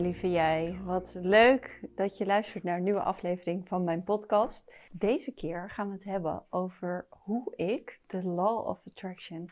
Lieve 0.00 0.30
jij, 0.30 0.78
wat 0.84 1.18
leuk 1.20 1.88
dat 1.94 2.18
je 2.18 2.26
luistert 2.26 2.64
naar 2.64 2.76
een 2.76 2.82
nieuwe 2.82 3.02
aflevering 3.02 3.68
van 3.68 3.84
mijn 3.84 4.02
podcast. 4.02 4.72
Deze 4.92 5.34
keer 5.34 5.70
gaan 5.70 5.86
we 5.86 5.92
het 5.92 6.04
hebben 6.04 6.44
over 6.50 7.06
hoe 7.08 7.56
ik 7.56 8.00
de 8.06 8.24
Law 8.24 8.66
of 8.66 8.86
Attraction 8.86 9.50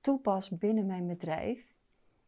toepas 0.00 0.58
binnen 0.58 0.86
mijn 0.86 1.06
bedrijf. 1.06 1.74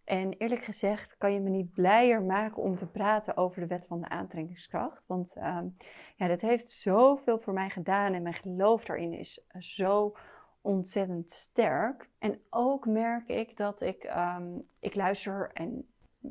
En 0.05 0.32
eerlijk 0.32 0.64
gezegd 0.64 1.17
kan 1.17 1.32
je 1.32 1.41
me 1.41 1.50
niet 1.50 1.73
blijer 1.73 2.23
maken 2.23 2.63
om 2.63 2.77
te 2.77 2.86
praten 2.86 3.36
over 3.36 3.61
de 3.61 3.67
wet 3.67 3.87
van 3.87 4.01
de 4.01 4.09
aantrekkingskracht. 4.09 5.07
Want 5.07 5.37
um, 5.37 5.77
ja, 6.17 6.27
dat 6.27 6.41
heeft 6.41 6.69
zoveel 6.69 7.39
voor 7.39 7.53
mij 7.53 7.71
gedaan 7.71 8.14
en 8.14 8.23
mijn 8.23 8.35
geloof 8.35 8.85
daarin 8.85 9.12
is 9.12 9.46
zo 9.59 10.17
ontzettend 10.61 11.31
sterk. 11.31 12.09
En 12.18 12.40
ook 12.51 12.87
merk 12.87 13.29
ik 13.29 13.57
dat 13.57 13.81
ik, 13.81 14.12
um, 14.17 14.68
ik 14.79 14.95
luister 14.95 15.51
en 15.53 15.89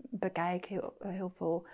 bekijk 0.09 0.65
heel, 0.65 0.93
heel 0.99 1.29
veel 1.29 1.67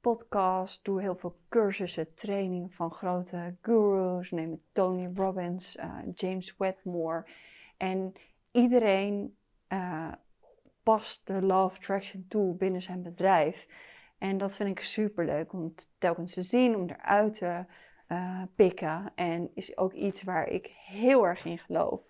podcasts, 0.00 0.82
doe 0.82 1.00
heel 1.00 1.16
veel 1.16 1.36
cursussen, 1.48 2.14
trainingen 2.14 2.70
van 2.70 2.90
grote 2.90 3.54
gurus. 3.62 4.30
Neem 4.30 4.62
Tony 4.72 5.10
Robbins, 5.14 5.76
uh, 5.76 5.98
James 6.14 6.54
Wedmore. 6.56 7.26
En 7.76 8.12
iedereen 8.52 9.36
uh, 9.68 10.12
past 10.82 11.26
de 11.26 11.42
Law 11.42 11.64
of 11.64 11.76
Attraction 11.76 12.24
toe 12.28 12.54
binnen 12.54 12.82
zijn 12.82 13.02
bedrijf. 13.02 13.66
En 14.18 14.38
dat 14.38 14.56
vind 14.56 14.70
ik 14.70 14.80
super 14.80 15.24
leuk 15.24 15.52
om 15.52 15.74
telkens 15.98 16.34
te 16.34 16.42
zien, 16.42 16.76
om 16.76 16.88
eruit 16.88 17.34
te 17.34 17.64
uh, 18.08 18.42
pikken. 18.54 19.12
En 19.14 19.50
is 19.54 19.76
ook 19.76 19.92
iets 19.92 20.22
waar 20.22 20.48
ik 20.48 20.66
heel 20.66 21.26
erg 21.26 21.44
in 21.44 21.58
geloof. 21.58 22.04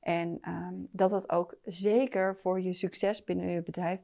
En 0.00 0.38
um, 0.48 0.88
dat 0.90 1.10
dat 1.10 1.30
ook 1.30 1.56
zeker 1.64 2.36
voor 2.36 2.60
je 2.60 2.72
succes 2.72 3.24
binnen 3.24 3.50
je 3.50 3.62
bedrijf 3.62 4.00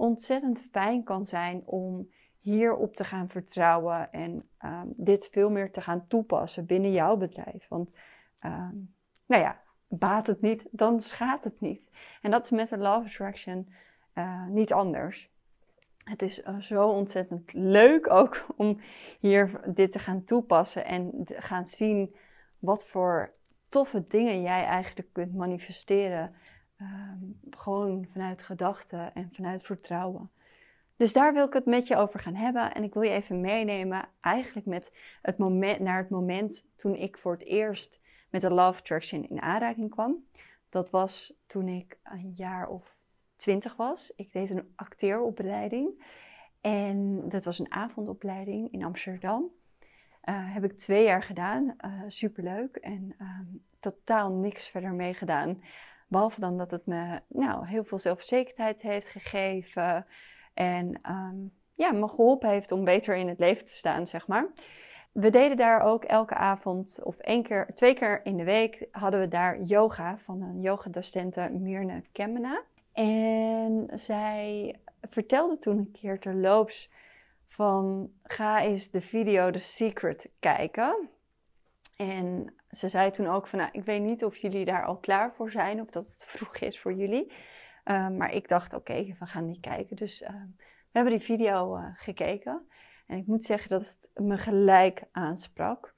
ontzettend 0.00 0.60
fijn 0.60 1.04
kan 1.04 1.26
zijn 1.26 1.62
om 1.64 2.10
hierop 2.38 2.94
te 2.94 3.04
gaan 3.04 3.28
vertrouwen 3.28 4.12
en 4.12 4.48
um, 4.64 4.92
dit 4.96 5.28
veel 5.32 5.50
meer 5.50 5.72
te 5.72 5.80
gaan 5.80 6.06
toepassen 6.06 6.66
binnen 6.66 6.92
jouw 6.92 7.16
bedrijf. 7.16 7.68
Want, 7.68 7.92
um, 8.44 8.94
nou 9.26 9.42
ja, 9.42 9.60
baat 9.88 10.26
het 10.26 10.40
niet, 10.40 10.66
dan 10.70 11.00
schaadt 11.00 11.44
het 11.44 11.60
niet. 11.60 11.90
En 12.22 12.30
dat 12.30 12.44
is 12.44 12.50
met 12.50 12.68
de 12.68 12.78
Love 12.78 13.06
Attraction 13.06 13.68
uh, 14.14 14.46
niet 14.46 14.72
anders. 14.72 15.30
Het 16.04 16.22
is 16.22 16.42
uh, 16.42 16.58
zo 16.58 16.88
ontzettend 16.88 17.52
leuk 17.52 18.10
ook 18.10 18.46
om 18.56 18.80
hier 19.20 19.60
dit 19.74 19.90
te 19.90 19.98
gaan 19.98 20.24
toepassen 20.24 20.84
en 20.84 21.24
te 21.24 21.40
gaan 21.40 21.66
zien 21.66 22.14
wat 22.58 22.86
voor 22.86 23.34
toffe 23.68 24.06
dingen 24.06 24.42
jij 24.42 24.64
eigenlijk 24.64 25.08
kunt 25.12 25.34
manifesteren 25.34 26.34
Um, 26.80 27.38
gewoon 27.50 28.06
vanuit 28.12 28.42
gedachten 28.42 29.14
en 29.14 29.30
vanuit 29.32 29.62
vertrouwen. 29.62 30.30
Dus 30.96 31.12
daar 31.12 31.32
wil 31.32 31.46
ik 31.46 31.52
het 31.52 31.66
met 31.66 31.86
je 31.86 31.96
over 31.96 32.20
gaan 32.20 32.34
hebben. 32.34 32.74
En 32.74 32.82
ik 32.82 32.94
wil 32.94 33.02
je 33.02 33.10
even 33.10 33.40
meenemen, 33.40 34.08
eigenlijk 34.20 34.66
met 34.66 34.92
het 35.22 35.38
moment, 35.38 35.78
naar 35.78 35.98
het 35.98 36.10
moment 36.10 36.66
toen 36.76 36.94
ik 36.94 37.18
voor 37.18 37.32
het 37.32 37.44
eerst 37.44 38.00
met 38.30 38.40
de 38.40 38.50
Love 38.50 38.78
Attraction 38.78 39.28
in 39.28 39.40
aanraking 39.40 39.90
kwam. 39.90 40.24
Dat 40.68 40.90
was 40.90 41.40
toen 41.46 41.68
ik 41.68 41.98
een 42.02 42.32
jaar 42.36 42.68
of 42.68 42.98
twintig 43.36 43.76
was. 43.76 44.12
Ik 44.16 44.32
deed 44.32 44.50
een 44.50 44.72
acteeropleiding. 44.76 46.04
En 46.60 47.28
dat 47.28 47.44
was 47.44 47.58
een 47.58 47.72
avondopleiding 47.72 48.72
in 48.72 48.84
Amsterdam. 48.84 49.42
Uh, 50.24 50.54
heb 50.54 50.64
ik 50.64 50.78
twee 50.78 51.04
jaar 51.04 51.22
gedaan. 51.22 51.64
Uh, 51.84 52.02
superleuk. 52.06 52.76
En 52.76 53.14
um, 53.20 53.64
totaal 53.80 54.30
niks 54.30 54.68
verder 54.68 54.92
mee 54.92 55.14
gedaan. 55.14 55.62
Behalve 56.10 56.40
dan 56.40 56.58
dat 56.58 56.70
het 56.70 56.86
me 56.86 57.20
nou, 57.28 57.66
heel 57.66 57.84
veel 57.84 57.98
zelfverzekerdheid 57.98 58.82
heeft 58.82 59.08
gegeven. 59.08 60.06
En 60.54 61.00
um, 61.08 61.52
ja, 61.74 61.92
me 61.92 62.08
geholpen 62.08 62.48
heeft 62.48 62.72
om 62.72 62.84
beter 62.84 63.16
in 63.16 63.28
het 63.28 63.38
leven 63.38 63.64
te 63.64 63.74
staan, 63.74 64.06
zeg 64.06 64.26
maar. 64.26 64.46
We 65.12 65.30
deden 65.30 65.56
daar 65.56 65.80
ook 65.80 66.04
elke 66.04 66.34
avond, 66.34 67.00
of 67.02 67.18
één 67.18 67.42
keer, 67.42 67.66
twee 67.74 67.94
keer 67.94 68.20
in 68.24 68.36
de 68.36 68.44
week, 68.44 68.86
hadden 68.90 69.20
we 69.20 69.28
daar 69.28 69.62
yoga 69.62 70.18
van 70.18 70.42
een 70.42 70.60
yogadocente 70.60 71.48
Mirne 71.52 72.02
Kemmena. 72.12 72.62
En 72.92 73.90
zij 73.94 74.74
vertelde 75.10 75.58
toen 75.58 75.78
een 75.78 75.90
keer 76.00 76.18
terloops 76.18 76.90
van 77.46 78.10
ga 78.22 78.62
eens 78.62 78.90
de 78.90 79.00
video 79.00 79.50
The 79.50 79.58
Secret 79.58 80.30
kijken. 80.38 81.08
En 82.00 82.54
ze 82.70 82.88
zei 82.88 83.10
toen 83.10 83.26
ook 83.26 83.46
van, 83.46 83.58
nou, 83.58 83.70
ik 83.72 83.84
weet 83.84 84.02
niet 84.02 84.24
of 84.24 84.36
jullie 84.36 84.64
daar 84.64 84.84
al 84.84 84.96
klaar 84.96 85.32
voor 85.34 85.50
zijn 85.50 85.80
of 85.80 85.90
dat 85.90 86.06
het 86.06 86.24
vroeg 86.36 86.56
is 86.56 86.80
voor 86.80 86.92
jullie. 86.92 87.32
Uh, 87.84 88.08
maar 88.08 88.32
ik 88.32 88.48
dacht, 88.48 88.74
oké, 88.74 89.16
we 89.18 89.26
gaan 89.26 89.46
die 89.46 89.60
kijken. 89.60 89.96
Dus 89.96 90.22
uh, 90.22 90.28
we 90.58 90.92
hebben 90.92 91.12
die 91.12 91.22
video 91.22 91.76
uh, 91.76 91.84
gekeken. 91.94 92.68
En 93.06 93.18
ik 93.18 93.26
moet 93.26 93.44
zeggen 93.44 93.68
dat 93.68 93.80
het 93.80 94.24
me 94.24 94.38
gelijk 94.38 95.02
aansprak. 95.12 95.94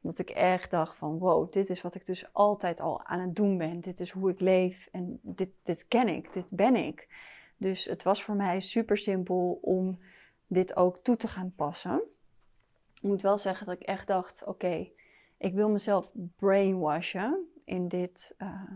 Dat 0.00 0.18
ik 0.18 0.30
echt 0.30 0.70
dacht 0.70 0.96
van, 0.96 1.18
wow, 1.18 1.52
dit 1.52 1.70
is 1.70 1.82
wat 1.82 1.94
ik 1.94 2.06
dus 2.06 2.32
altijd 2.32 2.80
al 2.80 3.04
aan 3.04 3.20
het 3.20 3.36
doen 3.36 3.58
ben. 3.58 3.80
Dit 3.80 4.00
is 4.00 4.10
hoe 4.10 4.30
ik 4.30 4.40
leef 4.40 4.88
en 4.92 5.18
dit, 5.22 5.60
dit 5.62 5.88
ken 5.88 6.08
ik, 6.08 6.32
dit 6.32 6.56
ben 6.56 6.76
ik. 6.76 7.08
Dus 7.56 7.84
het 7.84 8.02
was 8.02 8.22
voor 8.22 8.36
mij 8.36 8.60
super 8.60 8.98
simpel 8.98 9.58
om 9.62 9.98
dit 10.46 10.76
ook 10.76 10.98
toe 10.98 11.16
te 11.16 11.28
gaan 11.28 11.52
passen. 11.56 12.02
Ik 12.94 13.02
moet 13.02 13.22
wel 13.22 13.38
zeggen 13.38 13.66
dat 13.66 13.74
ik 13.74 13.82
echt 13.82 14.06
dacht, 14.06 14.44
oké, 14.46 14.88
ik 15.44 15.54
wil 15.54 15.68
mezelf 15.68 16.12
brainwashen 16.36 17.48
in 17.64 17.88
dit, 17.88 18.34
uh, 18.38 18.70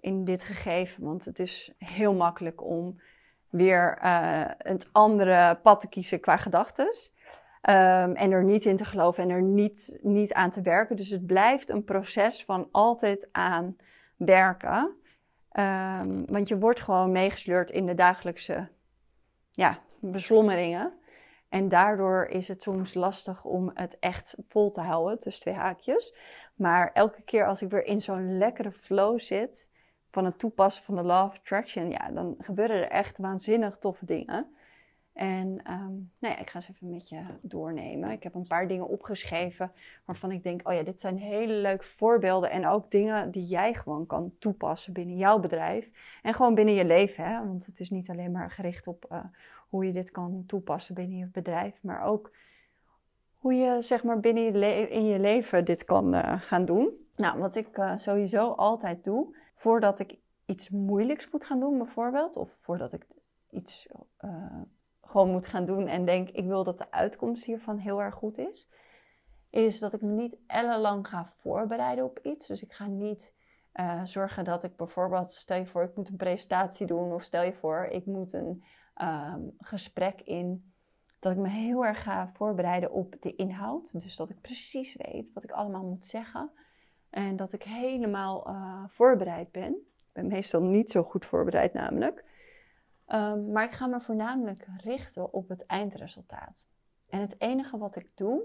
in 0.00 0.24
dit 0.24 0.44
gegeven. 0.44 1.04
Want 1.04 1.24
het 1.24 1.38
is 1.38 1.72
heel 1.78 2.14
makkelijk 2.14 2.64
om 2.64 3.00
weer 3.48 3.98
uh, 4.02 4.42
het 4.58 4.88
andere 4.92 5.58
pad 5.62 5.80
te 5.80 5.88
kiezen 5.88 6.20
qua 6.20 6.36
gedachten. 6.36 6.86
Um, 7.62 8.14
en 8.14 8.30
er 8.30 8.44
niet 8.44 8.64
in 8.64 8.76
te 8.76 8.84
geloven 8.84 9.22
en 9.22 9.30
er 9.30 9.42
niet, 9.42 9.98
niet 10.02 10.32
aan 10.32 10.50
te 10.50 10.62
werken. 10.62 10.96
Dus 10.96 11.10
het 11.10 11.26
blijft 11.26 11.68
een 11.68 11.84
proces 11.84 12.44
van 12.44 12.68
altijd 12.70 13.28
aan 13.32 13.76
werken. 14.16 14.96
Um, 15.52 16.26
want 16.26 16.48
je 16.48 16.58
wordt 16.58 16.80
gewoon 16.80 17.12
meegesleurd 17.12 17.70
in 17.70 17.86
de 17.86 17.94
dagelijkse 17.94 18.68
ja, 19.50 19.78
beslommeringen. 19.98 20.92
En 21.50 21.68
daardoor 21.68 22.26
is 22.26 22.48
het 22.48 22.62
soms 22.62 22.94
lastig 22.94 23.44
om 23.44 23.70
het 23.74 23.98
echt 23.98 24.36
vol 24.48 24.70
te 24.70 24.80
houden, 24.80 25.18
tussen 25.18 25.42
twee 25.42 25.54
haakjes. 25.54 26.14
Maar 26.54 26.90
elke 26.92 27.22
keer 27.22 27.46
als 27.46 27.62
ik 27.62 27.70
weer 27.70 27.84
in 27.84 28.00
zo'n 28.00 28.38
lekkere 28.38 28.72
flow 28.72 29.20
zit 29.20 29.68
van 30.10 30.24
het 30.24 30.38
toepassen 30.38 30.84
van 30.84 30.96
de 30.96 31.02
Law 31.02 31.26
of 31.26 31.36
Attraction, 31.36 31.90
ja, 31.90 32.10
dan 32.10 32.34
gebeuren 32.38 32.76
er 32.76 32.88
echt 32.88 33.18
waanzinnig 33.18 33.76
toffe 33.76 34.04
dingen. 34.04 34.54
En 35.12 35.48
um, 35.48 36.12
nou 36.18 36.34
ja, 36.34 36.38
ik 36.38 36.50
ga 36.50 36.60
ze 36.60 36.70
even 36.70 36.90
met 36.90 37.08
je 37.08 37.22
doornemen. 37.40 38.10
Ik 38.10 38.22
heb 38.22 38.34
een 38.34 38.46
paar 38.46 38.68
dingen 38.68 38.88
opgeschreven 38.88 39.72
waarvan 40.04 40.32
ik 40.32 40.42
denk, 40.42 40.68
oh 40.68 40.74
ja, 40.74 40.82
dit 40.82 41.00
zijn 41.00 41.18
hele 41.18 41.52
leuke 41.52 41.84
voorbeelden. 41.84 42.50
En 42.50 42.66
ook 42.66 42.90
dingen 42.90 43.30
die 43.30 43.44
jij 43.44 43.74
gewoon 43.74 44.06
kan 44.06 44.32
toepassen 44.38 44.92
binnen 44.92 45.16
jouw 45.16 45.38
bedrijf. 45.38 45.90
En 46.22 46.34
gewoon 46.34 46.54
binnen 46.54 46.74
je 46.74 46.84
leven, 46.84 47.24
hè? 47.24 47.46
want 47.46 47.66
het 47.66 47.80
is 47.80 47.90
niet 47.90 48.10
alleen 48.10 48.32
maar 48.32 48.50
gericht 48.50 48.86
op 48.86 49.06
uh, 49.12 49.24
hoe 49.70 49.86
je 49.86 49.92
dit 49.92 50.10
kan 50.10 50.44
toepassen 50.46 50.94
binnen 50.94 51.18
je 51.18 51.26
bedrijf, 51.26 51.82
maar 51.82 52.02
ook 52.02 52.30
hoe 53.36 53.54
je 53.54 53.82
zeg 53.82 54.04
maar 54.04 54.20
binnen 54.20 54.42
je 54.42 54.88
in 54.88 55.04
je 55.04 55.18
leven 55.18 55.64
dit 55.64 55.84
kan 55.84 56.14
uh, 56.14 56.40
gaan 56.40 56.64
doen. 56.64 57.08
Nou, 57.16 57.38
wat 57.38 57.56
ik 57.56 57.78
uh, 57.78 57.96
sowieso 57.96 58.50
altijd 58.50 59.04
doe, 59.04 59.36
voordat 59.54 59.98
ik 59.98 60.18
iets 60.46 60.70
moeilijks 60.70 61.30
moet 61.30 61.44
gaan 61.44 61.60
doen 61.60 61.78
bijvoorbeeld, 61.78 62.36
of 62.36 62.50
voordat 62.50 62.92
ik 62.92 63.06
iets 63.50 63.88
uh, 64.20 64.62
gewoon 65.02 65.30
moet 65.30 65.46
gaan 65.46 65.64
doen 65.64 65.86
en 65.86 66.04
denk 66.04 66.28
ik 66.28 66.46
wil 66.46 66.64
dat 66.64 66.78
de 66.78 66.90
uitkomst 66.90 67.44
hiervan 67.44 67.78
heel 67.78 68.02
erg 68.02 68.14
goed 68.14 68.38
is, 68.38 68.68
is 69.50 69.78
dat 69.78 69.92
ik 69.92 70.02
me 70.02 70.12
niet 70.12 70.38
ellenlang 70.46 71.08
ga 71.08 71.24
voorbereiden 71.24 72.04
op 72.04 72.18
iets. 72.22 72.46
Dus 72.46 72.62
ik 72.62 72.72
ga 72.72 72.86
niet 72.86 73.34
zorgen 74.04 74.44
dat 74.44 74.62
ik 74.62 74.76
bijvoorbeeld, 74.76 75.30
stel 75.30 75.56
je 75.56 75.66
voor 75.66 75.82
ik 75.82 75.96
moet 75.96 76.08
een 76.08 76.16
presentatie 76.16 76.86
doen, 76.86 77.12
of 77.12 77.22
stel 77.22 77.42
je 77.42 77.52
voor 77.52 77.84
ik 77.84 78.06
moet 78.06 78.32
een 78.32 78.62
um, 79.02 79.54
gesprek 79.58 80.20
in 80.20 80.72
dat 81.18 81.32
ik 81.32 81.38
me 81.38 81.48
heel 81.48 81.84
erg 81.84 82.02
ga 82.02 82.28
voorbereiden 82.28 82.92
op 82.92 83.16
de 83.20 83.36
inhoud. 83.36 83.92
Dus 83.92 84.16
dat 84.16 84.30
ik 84.30 84.40
precies 84.40 84.96
weet 84.96 85.32
wat 85.32 85.44
ik 85.44 85.50
allemaal 85.50 85.84
moet 85.84 86.06
zeggen. 86.06 86.50
En 87.10 87.36
dat 87.36 87.52
ik 87.52 87.62
helemaal 87.62 88.48
uh, 88.48 88.84
voorbereid 88.86 89.52
ben. 89.52 89.72
Ik 89.72 90.12
ben 90.12 90.26
meestal 90.26 90.60
niet 90.60 90.90
zo 90.90 91.02
goed 91.02 91.24
voorbereid 91.24 91.72
namelijk. 91.72 92.24
Um, 93.06 93.52
maar 93.52 93.64
ik 93.64 93.72
ga 93.72 93.86
me 93.86 94.00
voornamelijk 94.00 94.66
richten 94.82 95.32
op 95.32 95.48
het 95.48 95.66
eindresultaat. 95.66 96.72
En 97.08 97.20
het 97.20 97.40
enige 97.40 97.78
wat 97.78 97.96
ik 97.96 98.16
doe, 98.16 98.42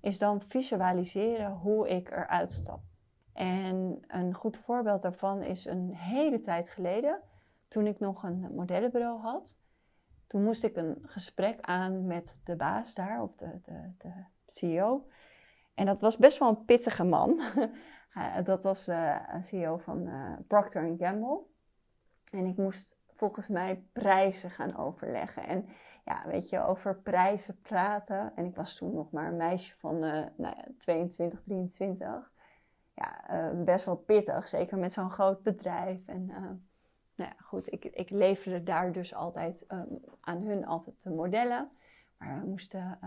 is 0.00 0.18
dan 0.18 0.42
visualiseren 0.42 1.52
hoe 1.52 1.88
ik 1.88 2.10
eruit 2.10 2.52
stap. 2.52 2.80
En 3.32 4.04
een 4.06 4.34
goed 4.34 4.56
voorbeeld 4.56 5.02
daarvan 5.02 5.42
is 5.42 5.64
een 5.64 5.94
hele 5.94 6.38
tijd 6.38 6.68
geleden, 6.68 7.20
toen 7.68 7.86
ik 7.86 8.00
nog 8.00 8.22
een 8.22 8.54
modellenbureau 8.54 9.20
had. 9.20 9.62
Toen 10.26 10.42
moest 10.42 10.64
ik 10.64 10.76
een 10.76 10.98
gesprek 11.02 11.60
aan 11.60 12.06
met 12.06 12.40
de 12.44 12.56
baas 12.56 12.94
daar, 12.94 13.22
of 13.22 13.34
de, 13.34 13.58
de, 13.62 13.92
de 13.98 14.12
CEO. 14.46 15.06
En 15.74 15.86
dat 15.86 16.00
was 16.00 16.16
best 16.16 16.38
wel 16.38 16.48
een 16.48 16.64
pittige 16.64 17.04
man. 17.04 17.40
dat 18.44 18.64
was 18.64 18.84
de 18.84 18.92
uh, 18.92 19.42
CEO 19.42 19.76
van 19.76 20.06
uh, 20.06 20.32
Procter 20.46 20.94
Gamble. 20.98 21.40
En 22.30 22.46
ik 22.46 22.56
moest 22.56 22.96
volgens 23.14 23.48
mij 23.48 23.84
prijzen 23.92 24.50
gaan 24.50 24.76
overleggen. 24.76 25.46
En 25.46 25.66
ja, 26.04 26.22
weet 26.26 26.48
je, 26.48 26.64
over 26.64 26.96
prijzen 26.96 27.60
praten. 27.60 28.32
En 28.36 28.44
ik 28.44 28.56
was 28.56 28.76
toen 28.76 28.94
nog 28.94 29.10
maar 29.10 29.26
een 29.26 29.36
meisje 29.36 29.74
van 29.78 29.94
uh, 29.94 30.24
nou 30.36 30.56
ja, 30.56 30.64
22, 30.78 31.42
23. 31.44 32.32
Ja, 32.94 33.52
best 33.64 33.84
wel 33.84 33.96
pittig, 33.96 34.48
zeker 34.48 34.78
met 34.78 34.92
zo'n 34.92 35.10
groot 35.10 35.42
bedrijf. 35.42 36.06
En 36.06 36.30
nou 37.16 37.30
ja, 37.30 37.44
goed, 37.44 37.72
ik, 37.72 37.84
ik 37.84 38.10
leverde 38.10 38.62
daar 38.62 38.92
dus 38.92 39.14
altijd 39.14 39.64
um, 39.68 40.00
aan 40.20 40.42
hun 40.42 40.66
altijd 40.66 41.02
de 41.02 41.10
modellen. 41.10 41.70
Maar 42.18 42.40
we 42.40 42.46
moesten, 42.46 42.98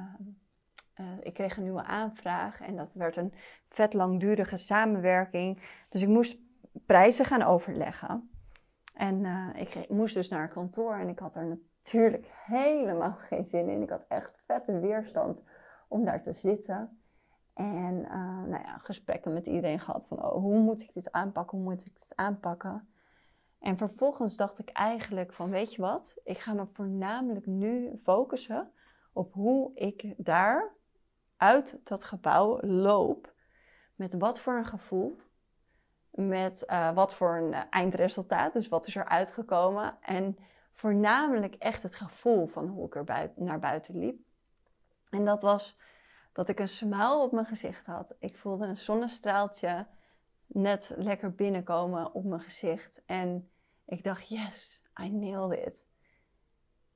ik 1.19 1.33
kreeg 1.33 1.57
een 1.57 1.63
nieuwe 1.63 1.83
aanvraag 1.83 2.61
en 2.61 2.75
dat 2.75 2.93
werd 2.93 3.15
een 3.15 3.33
vet 3.65 3.93
langdurige 3.93 4.57
samenwerking. 4.57 5.61
Dus 5.89 6.01
ik 6.01 6.07
moest 6.07 6.37
prijzen 6.85 7.25
gaan 7.25 7.41
overleggen. 7.41 8.29
En 8.93 9.25
ik 9.55 9.89
moest 9.89 10.13
dus 10.13 10.29
naar 10.29 10.49
kantoor 10.49 10.95
en 10.95 11.09
ik 11.09 11.19
had 11.19 11.35
er 11.35 11.45
natuurlijk 11.45 12.31
helemaal 12.45 13.13
geen 13.29 13.45
zin 13.45 13.69
in. 13.69 13.81
Ik 13.81 13.89
had 13.89 14.05
echt 14.07 14.43
vette 14.45 14.79
weerstand 14.79 15.43
om 15.87 16.05
daar 16.05 16.21
te 16.21 16.33
zitten. 16.33 16.99
En 17.53 17.95
uh, 17.95 18.43
nou 18.43 18.63
ja, 18.63 18.77
gesprekken 18.77 19.33
met 19.33 19.47
iedereen 19.47 19.79
gehad 19.79 20.07
van 20.07 20.23
oh, 20.23 20.31
hoe 20.31 20.59
moet 20.59 20.81
ik 20.81 20.93
dit 20.93 21.11
aanpakken, 21.11 21.57
hoe 21.57 21.67
moet 21.67 21.81
ik 21.81 21.93
dit 21.93 22.13
aanpakken. 22.15 22.87
En 23.59 23.77
vervolgens 23.77 24.37
dacht 24.37 24.59
ik 24.59 24.69
eigenlijk 24.69 25.33
van 25.33 25.49
weet 25.49 25.73
je 25.73 25.81
wat, 25.81 26.17
ik 26.23 26.37
ga 26.37 26.53
me 26.53 26.65
voornamelijk 26.73 27.45
nu 27.45 27.97
focussen 27.97 28.71
op 29.13 29.33
hoe 29.33 29.71
ik 29.75 30.13
daar 30.17 30.75
uit 31.37 31.79
dat 31.83 32.03
gebouw 32.03 32.59
loop. 32.61 33.33
Met 33.95 34.13
wat 34.13 34.39
voor 34.39 34.57
een 34.57 34.65
gevoel, 34.65 35.17
met 36.09 36.63
uh, 36.67 36.93
wat 36.93 37.15
voor 37.15 37.37
een 37.37 37.53
eindresultaat, 37.53 38.53
dus 38.53 38.67
wat 38.67 38.87
is 38.87 38.95
er 38.95 39.05
uitgekomen. 39.05 39.97
En 40.01 40.37
voornamelijk 40.71 41.55
echt 41.55 41.83
het 41.83 41.95
gevoel 41.95 42.47
van 42.47 42.67
hoe 42.67 42.85
ik 42.85 42.95
er 42.95 43.31
naar 43.35 43.59
buiten 43.59 43.99
liep. 43.99 44.19
En 45.09 45.25
dat 45.25 45.41
was 45.41 45.77
dat 46.33 46.49
ik 46.49 46.59
een 46.59 46.67
smile 46.67 47.17
op 47.17 47.31
mijn 47.31 47.45
gezicht 47.45 47.85
had. 47.85 48.15
Ik 48.19 48.37
voelde 48.37 48.65
een 48.65 48.77
zonnestraaltje 48.77 49.87
net 50.47 50.93
lekker 50.97 51.35
binnenkomen 51.35 52.13
op 52.13 52.23
mijn 52.23 52.41
gezicht. 52.41 53.01
En 53.05 53.49
ik 53.85 54.03
dacht, 54.03 54.29
yes, 54.29 54.83
I 55.03 55.11
nailed 55.11 55.67
it. 55.67 55.87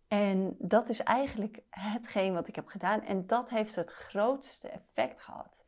En 0.07 0.55
dat 0.59 0.89
is 0.89 1.03
eigenlijk 1.03 1.61
hetgeen 1.69 2.33
wat 2.33 2.47
ik 2.47 2.55
heb 2.55 2.67
gedaan. 2.67 3.01
En 3.01 3.27
dat 3.27 3.49
heeft 3.49 3.75
het 3.75 3.91
grootste 3.91 4.69
effect 4.69 5.21
gehad. 5.21 5.65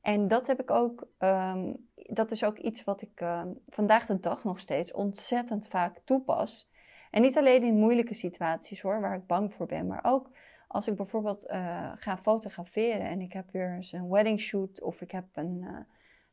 En 0.00 0.28
dat 0.28 0.46
heb 0.46 0.60
ik 0.60 0.70
ook, 0.70 1.06
um, 1.18 1.88
dat 1.94 2.30
is 2.30 2.44
ook 2.44 2.58
iets 2.58 2.84
wat 2.84 3.02
ik 3.02 3.20
um, 3.20 3.60
vandaag 3.64 4.06
de 4.06 4.20
dag 4.20 4.44
nog 4.44 4.60
steeds 4.60 4.92
ontzettend 4.92 5.68
vaak 5.68 6.00
toepas. 6.04 6.70
En 7.10 7.22
niet 7.22 7.38
alleen 7.38 7.62
in 7.62 7.74
moeilijke 7.74 8.14
situaties 8.14 8.80
hoor, 8.80 9.00
waar 9.00 9.14
ik 9.14 9.26
bang 9.26 9.54
voor 9.54 9.66
ben, 9.66 9.86
maar 9.86 10.00
ook 10.02 10.30
als 10.68 10.88
ik 10.88 10.96
bijvoorbeeld 10.96 11.46
uh, 11.50 11.92
ga 11.96 12.16
fotograferen 12.16 13.06
en 13.06 13.20
ik 13.20 13.32
heb 13.32 13.50
weer 13.50 13.74
eens 13.74 13.92
een 13.92 14.08
wedding 14.08 14.40
shoot 14.40 14.80
of 14.80 15.00
ik 15.00 15.10
heb 15.10 15.24
een 15.32 15.58
uh, 15.60 15.78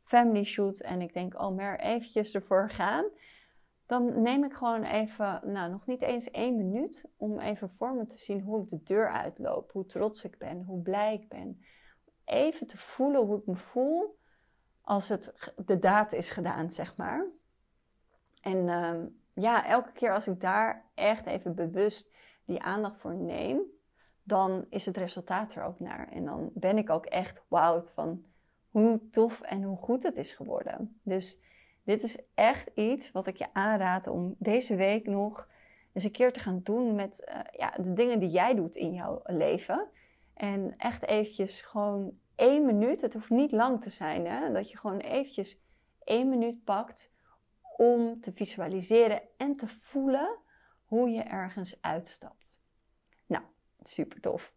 family 0.10 0.44
shoot 0.44 0.80
en 0.80 1.02
ik 1.02 1.14
denk, 1.14 1.42
oh, 1.42 1.56
maar 1.56 1.80
eventjes 1.80 2.36
ervoor 2.36 2.70
gaan. 2.70 3.06
Dan 3.86 4.22
neem 4.22 4.44
ik 4.44 4.54
gewoon 4.54 4.84
even, 4.84 5.42
nou, 5.44 5.72
nog 5.72 5.86
niet 5.86 6.02
eens 6.02 6.32
één 6.32 6.58
minuut 6.58 7.06
om 7.18 7.40
even 7.40 7.70
voor 7.70 7.94
me 7.94 8.06
te 8.06 8.18
zien 8.18 8.42
hoe 8.42 8.62
ik 8.62 8.68
de 8.68 8.84
deur 8.84 9.12
uitloop, 9.12 9.72
hoe 9.72 9.86
trots 9.86 10.24
ik 10.24 10.38
ben, 10.38 10.64
hoe 10.64 10.82
blij 10.82 11.14
ik 11.14 11.30
ben. 11.30 11.62
Even 12.26 12.68
te 12.68 12.78
voelen 12.78 13.26
hoe 13.26 13.40
ik 13.40 13.46
me 13.46 13.56
voel 13.56 14.18
als 14.82 15.10
het 15.10 15.54
de 15.66 15.80
daad 15.80 16.14
is 16.14 16.30
gedaan, 16.30 16.70
zeg 16.70 16.96
maar. 16.96 17.26
En 18.42 18.68
uh, 18.68 19.06
ja, 19.34 19.66
elke 19.66 19.92
keer 19.92 20.14
als 20.14 20.28
ik 20.28 20.40
daar 20.40 20.90
echt 20.94 21.26
even 21.26 21.56
bewust 21.56 22.14
die 22.46 22.62
aandacht 22.62 23.00
voor 23.00 23.16
neem, 23.16 23.62
dan 24.24 24.66
is 24.70 24.86
het 24.86 24.98
resultaat 24.98 25.56
er 25.56 25.64
ook 25.64 25.80
naar. 25.80 26.08
En 26.12 26.26
dan 26.26 26.52
ben 26.54 26.78
ik 26.78 26.90
ook 26.90 27.06
echt 27.06 27.44
wauw 27.48 27.82
van 27.82 28.26
hoe 28.70 29.10
tof 29.10 29.42
en 29.42 29.64
hoe 29.64 29.78
goed 29.78 30.04
het 30.04 30.18
is 30.18 30.32
geworden. 30.32 31.00
Dus 31.04 31.40
dit 31.84 32.04
is 32.04 32.18
echt 32.34 32.70
iets 32.76 33.12
wat 33.12 33.28
ik 33.28 33.38
je 33.38 33.54
aanraad 33.54 34.08
om 34.08 34.36
deze 34.38 34.76
week 34.76 35.08
nog 35.08 35.48
eens 35.94 36.04
een 36.04 36.12
keer 36.12 36.34
te 36.34 36.40
gaan 36.40 36.60
doen 36.64 36.96
met 36.96 37.30
uh, 37.30 37.40
ja, 37.52 37.70
de 37.70 37.94
dingen 37.94 38.20
die 38.20 38.30
jij 38.30 38.56
doet 38.56 38.76
in 38.76 38.94
jouw 38.94 39.22
leven. 39.24 39.88
En 40.34 40.74
echt 40.78 41.06
eventjes 41.06 41.62
gewoon 41.62 42.18
één 42.36 42.66
minuut, 42.66 43.02
het 43.02 43.14
hoeft 43.14 43.30
niet 43.30 43.52
lang 43.52 43.82
te 43.82 43.90
zijn, 43.90 44.26
hè? 44.26 44.52
dat 44.52 44.72
je 44.72 44.78
gewoon 44.78 45.00
eventjes 45.00 45.60
één 46.04 46.30
minuut 46.30 46.64
pakt 46.64 47.12
om 47.78 48.20
te 48.22 48.32
visualiseren 48.32 49.22
en 49.38 49.56
te 49.56 49.68
voelen 49.68 50.38
hoe 50.86 51.10
je 51.10 51.22
ergens 51.22 51.82
uitstapt. 51.82 52.62
Nou, 53.26 53.44
super 53.82 54.22
tof. 54.22 54.54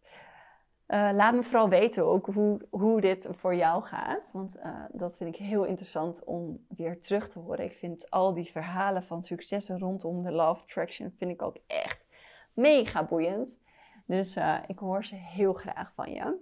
Uh, 0.93 1.09
laat 1.13 1.33
me 1.33 1.43
vooral 1.43 1.69
weten 1.69 2.05
ook 2.05 2.25
hoe, 2.25 2.67
hoe 2.69 3.01
dit 3.01 3.27
voor 3.31 3.55
jou 3.55 3.83
gaat. 3.83 4.31
Want 4.31 4.57
uh, 4.57 4.83
dat 4.91 5.17
vind 5.17 5.35
ik 5.35 5.41
heel 5.41 5.63
interessant 5.63 6.23
om 6.23 6.65
weer 6.67 7.01
terug 7.01 7.29
te 7.29 7.39
horen. 7.39 7.65
Ik 7.65 7.77
vind 7.77 8.09
al 8.09 8.33
die 8.33 8.51
verhalen 8.51 9.03
van 9.03 9.23
successen 9.23 9.79
rondom 9.79 10.23
de 10.23 10.31
Love 10.31 10.61
Attraction 10.61 11.13
vind 11.17 11.31
ik 11.31 11.41
ook 11.41 11.57
echt 11.67 12.05
mega 12.53 13.05
boeiend. 13.05 13.61
Dus 14.05 14.37
uh, 14.37 14.57
ik 14.67 14.79
hoor 14.79 15.05
ze 15.05 15.15
heel 15.15 15.53
graag 15.53 15.93
van 15.93 16.11
je. 16.11 16.37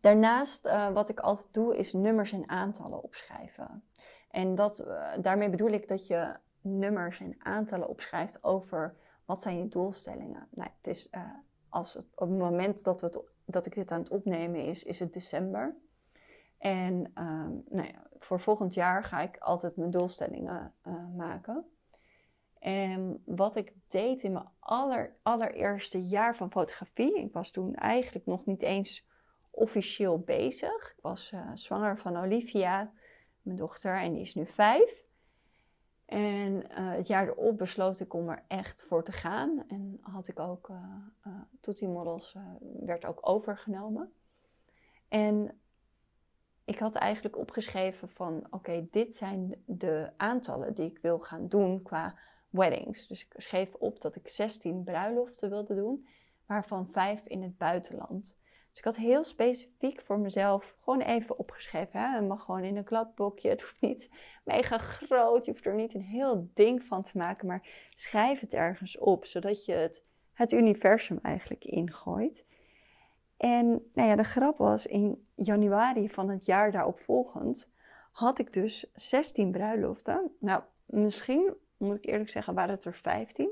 Daarnaast, 0.00 0.70
wat 0.92 1.08
ik 1.08 1.20
altijd 1.20 1.54
doe, 1.54 1.76
is 1.76 1.92
nummers 1.92 2.32
en 2.32 2.48
aantallen 2.48 3.02
opschrijven. 3.02 3.84
En 4.30 4.54
dat, 4.54 4.86
daarmee 5.20 5.50
bedoel 5.50 5.70
ik 5.70 5.88
dat 5.88 6.06
je 6.06 6.36
nummers 6.60 7.20
en 7.20 7.36
aantallen 7.38 7.88
opschrijft 7.88 8.44
over 8.44 8.96
wat 9.24 9.42
zijn 9.42 9.58
je 9.58 9.68
doelstellingen. 9.68 10.48
Nou, 10.50 10.70
het 10.76 10.86
is, 10.86 11.08
als 11.76 11.96
op 11.96 12.28
het 12.28 12.38
moment 12.38 12.84
dat, 12.84 13.22
dat 13.44 13.66
ik 13.66 13.74
dit 13.74 13.90
aan 13.90 14.00
het 14.00 14.10
opnemen 14.10 14.64
is, 14.64 14.82
is 14.82 14.98
het 14.98 15.12
december. 15.12 15.76
En 16.58 17.12
uh, 17.14 17.46
nou 17.68 17.94
voor 18.18 18.40
volgend 18.40 18.74
jaar 18.74 19.04
ga 19.04 19.20
ik 19.20 19.36
altijd 19.38 19.76
mijn 19.76 19.90
doelstellingen 19.90 20.74
uh, 20.86 20.94
maken. 21.16 21.64
En 22.58 23.22
wat 23.24 23.56
ik 23.56 23.72
deed 23.88 24.22
in 24.22 24.32
mijn 24.32 24.48
aller, 24.58 25.16
allereerste 25.22 26.06
jaar 26.06 26.36
van 26.36 26.50
fotografie, 26.50 27.18
ik 27.18 27.32
was 27.32 27.50
toen 27.50 27.74
eigenlijk 27.74 28.26
nog 28.26 28.46
niet 28.46 28.62
eens 28.62 29.06
officieel 29.50 30.18
bezig. 30.18 30.90
Ik 30.96 31.02
was 31.02 31.32
zwanger 31.54 31.98
van 31.98 32.16
Olivia 32.16 32.92
mijn 33.42 33.56
dochter, 33.58 33.96
en 33.96 34.12
die 34.12 34.22
is 34.22 34.34
nu 34.34 34.46
vijf. 34.46 35.04
En 36.06 36.52
uh, 36.52 36.92
het 36.92 37.06
jaar 37.06 37.28
erop 37.28 37.58
besloot 37.58 38.00
ik 38.00 38.14
om 38.14 38.28
er 38.28 38.42
echt 38.48 38.84
voor 38.84 39.04
te 39.04 39.12
gaan. 39.12 39.64
En 39.68 39.98
had 40.00 40.28
ik 40.28 40.38
ook, 40.38 40.68
uh, 40.68 40.76
uh, 41.26 41.32
Toetie 41.60 41.88
Models 41.88 42.36
werd 42.80 43.04
ook 43.04 43.18
overgenomen. 43.28 44.12
En 45.08 45.60
ik 46.64 46.78
had 46.78 46.94
eigenlijk 46.94 47.36
opgeschreven 47.36 48.08
van, 48.08 48.46
oké, 48.50 48.86
dit 48.90 49.14
zijn 49.14 49.62
de 49.64 50.12
aantallen 50.16 50.74
die 50.74 50.90
ik 50.90 50.98
wil 50.98 51.18
gaan 51.18 51.48
doen 51.48 51.82
qua 51.82 52.18
weddings. 52.50 53.06
Dus 53.06 53.24
ik 53.24 53.34
schreef 53.36 53.74
op 53.74 54.00
dat 54.00 54.16
ik 54.16 54.28
16 54.28 54.84
bruiloften 54.84 55.50
wilde 55.50 55.74
doen, 55.74 56.06
waarvan 56.46 56.90
vijf 56.90 57.26
in 57.26 57.42
het 57.42 57.58
buitenland. 57.58 58.38
Dus 58.76 58.84
ik 58.84 58.92
had 58.92 59.06
heel 59.06 59.24
specifiek 59.24 60.00
voor 60.00 60.18
mezelf 60.18 60.76
gewoon 60.80 61.00
even 61.00 61.38
opgeschreven. 61.38 62.12
Het 62.12 62.28
mag 62.28 62.44
gewoon 62.44 62.64
in 62.64 62.76
een 62.76 62.84
kladboekje. 62.84 63.48
Het 63.48 63.60
hoeft 63.60 63.80
niet 63.80 64.10
mega 64.44 64.78
groot. 64.78 65.44
Je 65.44 65.50
hoeft 65.50 65.66
er 65.66 65.74
niet 65.74 65.94
een 65.94 66.02
heel 66.02 66.50
ding 66.54 66.82
van 66.82 67.02
te 67.02 67.18
maken. 67.18 67.46
Maar 67.46 67.66
schrijf 67.96 68.40
het 68.40 68.54
ergens 68.54 68.98
op, 68.98 69.26
zodat 69.26 69.64
je 69.64 69.72
het, 69.72 70.04
het 70.32 70.52
universum 70.52 71.18
eigenlijk 71.22 71.64
ingooit. 71.64 72.44
En 73.36 73.66
nou 73.92 74.08
ja, 74.08 74.16
de 74.16 74.24
grap 74.24 74.58
was, 74.58 74.86
in 74.86 75.26
januari 75.34 76.08
van 76.08 76.28
het 76.28 76.46
jaar 76.46 76.72
daarop 76.72 77.00
volgend 77.00 77.70
had 78.12 78.38
ik 78.38 78.52
dus 78.52 78.90
16 78.94 79.50
bruiloften. 79.50 80.32
Nou, 80.38 80.62
misschien, 80.84 81.54
moet 81.76 81.96
ik 81.96 82.06
eerlijk 82.06 82.30
zeggen, 82.30 82.54
waren 82.54 82.74
het 82.74 82.84
er 82.84 82.94
15. 82.94 83.50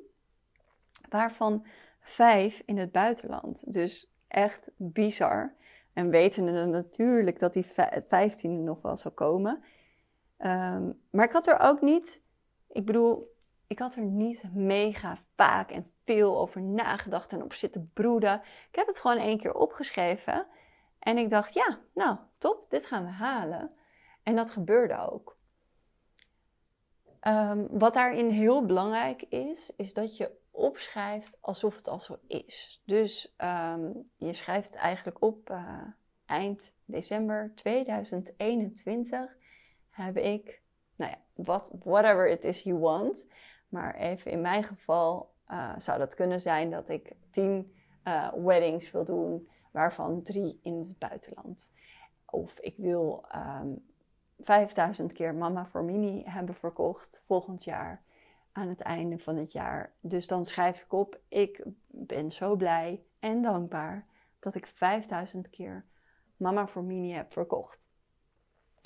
Waarvan 1.08 1.66
vijf 2.00 2.62
in 2.64 2.78
het 2.78 2.92
buitenland. 2.92 3.72
Dus 3.72 4.13
echt 4.34 4.70
bizar. 4.76 5.54
En 5.92 6.10
wetende 6.10 6.64
natuurlijk 6.64 7.38
dat 7.38 7.52
die 7.52 7.66
15 8.06 8.64
nog 8.64 8.82
wel 8.82 8.96
zou 8.96 9.14
komen. 9.14 9.62
Um, 10.38 11.00
maar 11.10 11.24
ik 11.24 11.32
had 11.32 11.46
er 11.46 11.58
ook 11.58 11.80
niet, 11.80 12.22
ik 12.68 12.84
bedoel, 12.84 13.34
ik 13.66 13.78
had 13.78 13.94
er 13.94 14.02
niet 14.02 14.44
mega 14.52 15.18
vaak 15.36 15.70
en 15.70 15.90
veel 16.04 16.38
over 16.38 16.62
nagedacht 16.62 17.32
en 17.32 17.42
op 17.42 17.52
zitten 17.52 17.90
broeden. 17.94 18.40
Ik 18.70 18.76
heb 18.76 18.86
het 18.86 18.98
gewoon 18.98 19.18
één 19.18 19.38
keer 19.38 19.54
opgeschreven. 19.54 20.46
En 20.98 21.18
ik 21.18 21.30
dacht, 21.30 21.54
ja, 21.54 21.78
nou, 21.94 22.16
top, 22.38 22.70
dit 22.70 22.86
gaan 22.86 23.04
we 23.04 23.10
halen. 23.10 23.70
En 24.22 24.36
dat 24.36 24.50
gebeurde 24.50 25.10
ook. 25.10 25.36
Um, 27.26 27.68
wat 27.70 27.94
daarin 27.94 28.28
heel 28.28 28.64
belangrijk 28.66 29.22
is, 29.22 29.70
is 29.76 29.94
dat 29.94 30.16
je 30.16 30.30
opschrijft 30.64 31.38
alsof 31.40 31.76
het 31.76 31.88
al 31.88 32.00
zo 32.00 32.18
is. 32.26 32.82
Dus 32.84 33.34
um, 33.38 34.10
je 34.16 34.32
schrijft 34.32 34.74
eigenlijk 34.74 35.22
op 35.22 35.50
uh, 35.50 35.80
eind 36.26 36.72
december 36.84 37.52
2021 37.54 39.36
heb 39.90 40.16
ik, 40.16 40.62
nou 40.96 41.10
ja, 41.10 41.18
what, 41.44 41.74
whatever 41.82 42.28
it 42.28 42.44
is 42.44 42.62
you 42.62 42.78
want. 42.78 43.28
Maar 43.68 43.94
even 43.94 44.30
in 44.30 44.40
mijn 44.40 44.64
geval 44.64 45.32
uh, 45.48 45.78
zou 45.78 45.98
dat 45.98 46.14
kunnen 46.14 46.40
zijn 46.40 46.70
dat 46.70 46.88
ik 46.88 47.12
tien 47.30 47.74
uh, 48.04 48.32
weddings 48.32 48.90
wil 48.90 49.04
doen, 49.04 49.48
waarvan 49.70 50.22
drie 50.22 50.58
in 50.62 50.78
het 50.78 50.98
buitenland. 50.98 51.72
Of 52.24 52.58
ik 52.58 52.76
wil 52.76 53.24
um, 53.34 53.40
ehm, 53.40 53.72
5000 54.38 55.12
keer 55.12 55.34
Mama 55.34 55.66
voor 55.66 55.84
Mini 55.84 56.22
hebben 56.26 56.54
verkocht 56.54 57.22
volgend 57.26 57.64
jaar 57.64 58.02
aan 58.54 58.68
het 58.68 58.80
einde 58.80 59.18
van 59.18 59.36
het 59.36 59.52
jaar. 59.52 59.92
Dus 60.00 60.26
dan 60.26 60.46
schrijf 60.46 60.80
ik 60.80 60.92
op: 60.92 61.20
ik 61.28 61.62
ben 61.86 62.32
zo 62.32 62.56
blij 62.56 63.02
en 63.18 63.42
dankbaar 63.42 64.06
dat 64.38 64.54
ik 64.54 64.66
5000 64.66 65.50
keer 65.50 65.84
Mama 66.36 66.66
voor 66.66 66.82
Mini 66.82 67.12
heb 67.12 67.32
verkocht. 67.32 67.90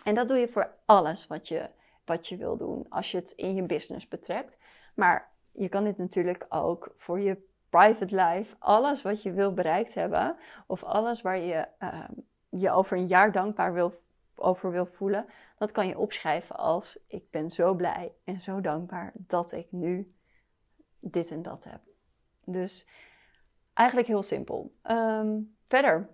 En 0.04 0.14
dat 0.14 0.28
doe 0.28 0.36
je 0.36 0.48
voor 0.48 0.74
alles 0.84 1.26
wat 1.26 1.48
je, 1.48 1.70
wat 2.04 2.28
je 2.28 2.36
wil 2.36 2.56
doen 2.56 2.86
als 2.88 3.10
je 3.10 3.16
het 3.16 3.30
in 3.30 3.54
je 3.54 3.62
business 3.62 4.06
betrekt. 4.06 4.58
Maar 4.96 5.30
je 5.52 5.68
kan 5.68 5.84
dit 5.84 5.98
natuurlijk 5.98 6.46
ook 6.48 6.94
voor 6.96 7.20
je 7.20 7.46
private 7.70 8.16
life, 8.16 8.56
alles 8.58 9.02
wat 9.02 9.22
je 9.22 9.32
wil 9.32 9.52
bereikt 9.52 9.94
hebben, 9.94 10.36
of 10.66 10.84
alles 10.84 11.22
waar 11.22 11.38
je 11.38 11.68
uh, 11.78 12.08
je 12.48 12.70
over 12.70 12.96
een 12.96 13.06
jaar 13.06 13.32
dankbaar 13.32 13.72
wil, 13.72 13.92
over 14.40 14.70
wil 14.70 14.86
voelen, 14.86 15.26
dat 15.58 15.72
kan 15.72 15.86
je 15.86 15.98
opschrijven 15.98 16.56
als 16.56 16.98
ik 17.06 17.30
ben 17.30 17.50
zo 17.50 17.74
blij 17.74 18.12
en 18.24 18.40
zo 18.40 18.60
dankbaar 18.60 19.12
dat 19.14 19.52
ik 19.52 19.66
nu 19.70 20.14
dit 21.00 21.30
en 21.30 21.42
dat 21.42 21.64
heb. 21.64 21.80
Dus 22.44 22.86
eigenlijk 23.74 24.08
heel 24.08 24.22
simpel. 24.22 24.74
Um, 24.82 25.56
verder 25.64 26.08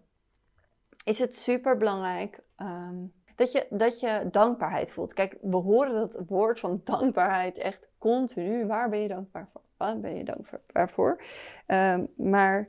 is 1.04 1.18
het 1.18 1.34
super 1.34 1.76
belangrijk 1.76 2.42
um, 2.58 3.12
dat, 3.34 3.52
je, 3.52 3.66
dat 3.70 4.00
je 4.00 4.28
dankbaarheid 4.30 4.92
voelt. 4.92 5.12
Kijk, 5.12 5.38
we 5.40 5.56
horen 5.56 5.94
dat 5.94 6.22
woord 6.26 6.60
van 6.60 6.80
dankbaarheid 6.84 7.58
echt 7.58 7.90
continu. 7.98 8.66
Waar 8.66 8.88
ben 8.88 8.98
je 8.98 9.08
dankbaar 9.08 9.48
voor? 9.52 9.62
Waar 9.76 10.00
ben 10.00 10.16
je 10.16 10.24
dankbaar 10.24 10.90
voor? 10.90 11.22
Um, 11.66 12.08
maar 12.16 12.68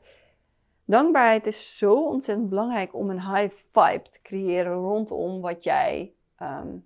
dankbaarheid 0.86 1.48
is 1.48 1.78
zo 1.78 2.06
ontzettend 2.06 2.50
belangrijk 2.50 2.94
om 2.94 3.10
een 3.10 3.36
high 3.36 3.56
vibe 3.72 4.10
te 4.10 4.22
creëren 4.22 4.74
rondom 4.74 5.42
wat 5.42 5.64
jij, 5.64 6.14
um, 6.42 6.86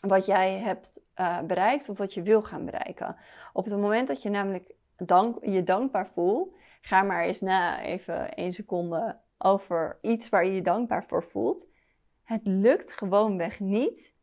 wat 0.00 0.26
jij 0.26 0.58
hebt 0.58 1.00
uh, 1.16 1.40
bereikt 1.40 1.88
of 1.88 1.98
wat 1.98 2.14
je 2.14 2.22
wil 2.22 2.42
gaan 2.42 2.64
bereiken. 2.64 3.16
Op 3.52 3.64
het 3.64 3.76
moment 3.76 4.08
dat 4.08 4.22
je 4.22 4.30
namelijk 4.30 4.74
dank, 4.96 5.44
je 5.44 5.62
dankbaar 5.62 6.08
voelt, 6.14 6.54
ga 6.80 7.02
maar 7.02 7.24
eens 7.24 7.40
na 7.40 7.82
even 7.82 8.34
één 8.34 8.52
seconde 8.52 9.18
over 9.38 9.98
iets 10.00 10.28
waar 10.28 10.46
je 10.46 10.52
je 10.52 10.62
dankbaar 10.62 11.04
voor 11.04 11.22
voelt. 11.22 11.68
Het 12.24 12.40
lukt 12.44 12.92
gewoonweg 12.92 13.60
niet 13.60 14.14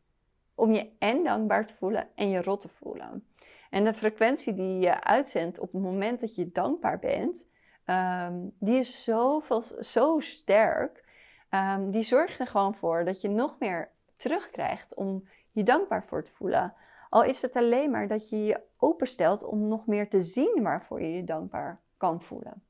om 0.54 0.72
je 0.72 0.90
en 0.98 1.24
dankbaar 1.24 1.66
te 1.66 1.74
voelen 1.74 2.08
en 2.14 2.28
je 2.28 2.42
rot 2.42 2.60
te 2.60 2.68
voelen. 2.68 3.26
En 3.70 3.84
de 3.84 3.94
frequentie 3.94 4.54
die 4.54 4.78
je 4.78 5.04
uitzendt 5.04 5.58
op 5.58 5.72
het 5.72 5.82
moment 5.82 6.20
dat 6.20 6.34
je 6.34 6.52
dankbaar 6.52 6.98
bent, 6.98 7.48
um, 7.90 8.52
die 8.58 8.78
is 8.78 9.04
zoveel, 9.04 9.62
zo 9.80 10.20
sterk. 10.20 11.04
Um, 11.50 11.90
die 11.90 12.02
zorgt 12.02 12.40
er 12.40 12.46
gewoon 12.46 12.74
voor 12.74 13.04
dat 13.04 13.20
je 13.20 13.28
nog 13.28 13.56
meer 13.58 13.90
terugkrijgt 14.16 14.94
om 14.94 15.28
je 15.52 15.62
dankbaar 15.62 16.04
voor 16.04 16.24
te 16.24 16.32
voelen. 16.32 16.74
Al 17.10 17.24
is 17.24 17.42
het 17.42 17.56
alleen 17.56 17.90
maar 17.90 18.08
dat 18.08 18.28
je 18.28 18.44
je 18.44 18.60
openstelt 18.78 19.44
om 19.44 19.68
nog 19.68 19.86
meer 19.86 20.08
te 20.08 20.22
zien 20.22 20.60
waarvoor 20.62 21.02
je 21.02 21.12
je 21.12 21.24
dankbaar 21.24 21.78
kan 21.96 22.22
voelen. 22.22 22.62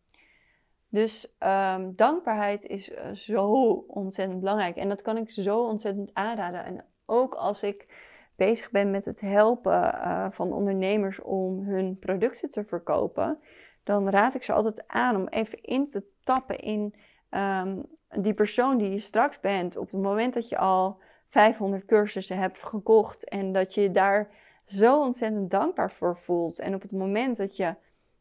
Dus 0.88 1.36
um, 1.38 1.96
dankbaarheid 1.96 2.64
is 2.64 2.90
uh, 2.90 3.10
zo 3.12 3.50
ontzettend 3.86 4.40
belangrijk. 4.40 4.76
En 4.76 4.88
dat 4.88 5.02
kan 5.02 5.16
ik 5.16 5.30
zo 5.30 5.66
ontzettend 5.66 6.10
aanraden. 6.12 6.64
En 6.64 6.84
ook 7.06 7.34
als 7.34 7.62
ik 7.62 8.06
bezig 8.36 8.70
ben 8.70 8.90
met 8.90 9.04
het 9.04 9.20
helpen 9.20 9.94
uh, 9.94 10.26
van 10.30 10.52
ondernemers 10.52 11.20
om 11.20 11.64
hun 11.64 11.98
producten 11.98 12.50
te 12.50 12.64
verkopen, 12.64 13.38
dan 13.88 14.08
raad 14.08 14.34
ik 14.34 14.42
ze 14.42 14.52
altijd 14.52 14.84
aan 14.86 15.16
om 15.16 15.28
even 15.28 15.62
in 15.62 15.84
te 15.84 16.04
tappen 16.22 16.58
in 16.58 16.94
um, 17.30 17.86
die 18.08 18.34
persoon 18.34 18.78
die 18.78 18.90
je 18.90 18.98
straks 18.98 19.40
bent. 19.40 19.76
Op 19.76 19.90
het 19.90 20.00
moment 20.00 20.34
dat 20.34 20.48
je 20.48 20.58
al 20.58 21.00
500 21.28 21.84
cursussen 21.84 22.38
hebt 22.38 22.64
gekocht 22.64 23.28
en 23.28 23.52
dat 23.52 23.74
je 23.74 23.90
daar 23.90 24.30
zo 24.66 25.00
ontzettend 25.00 25.50
dankbaar 25.50 25.90
voor 25.90 26.16
voelt. 26.16 26.58
En 26.58 26.74
op 26.74 26.82
het 26.82 26.92
moment 26.92 27.36
dat 27.36 27.56
je 27.56 27.74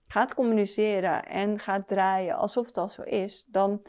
gaat 0.08 0.34
communiceren 0.34 1.26
en 1.26 1.60
gaat 1.60 1.88
draaien 1.88 2.36
alsof 2.36 2.66
het 2.66 2.78
al 2.78 2.90
zo 2.90 3.02
is, 3.02 3.46
dan 3.48 3.82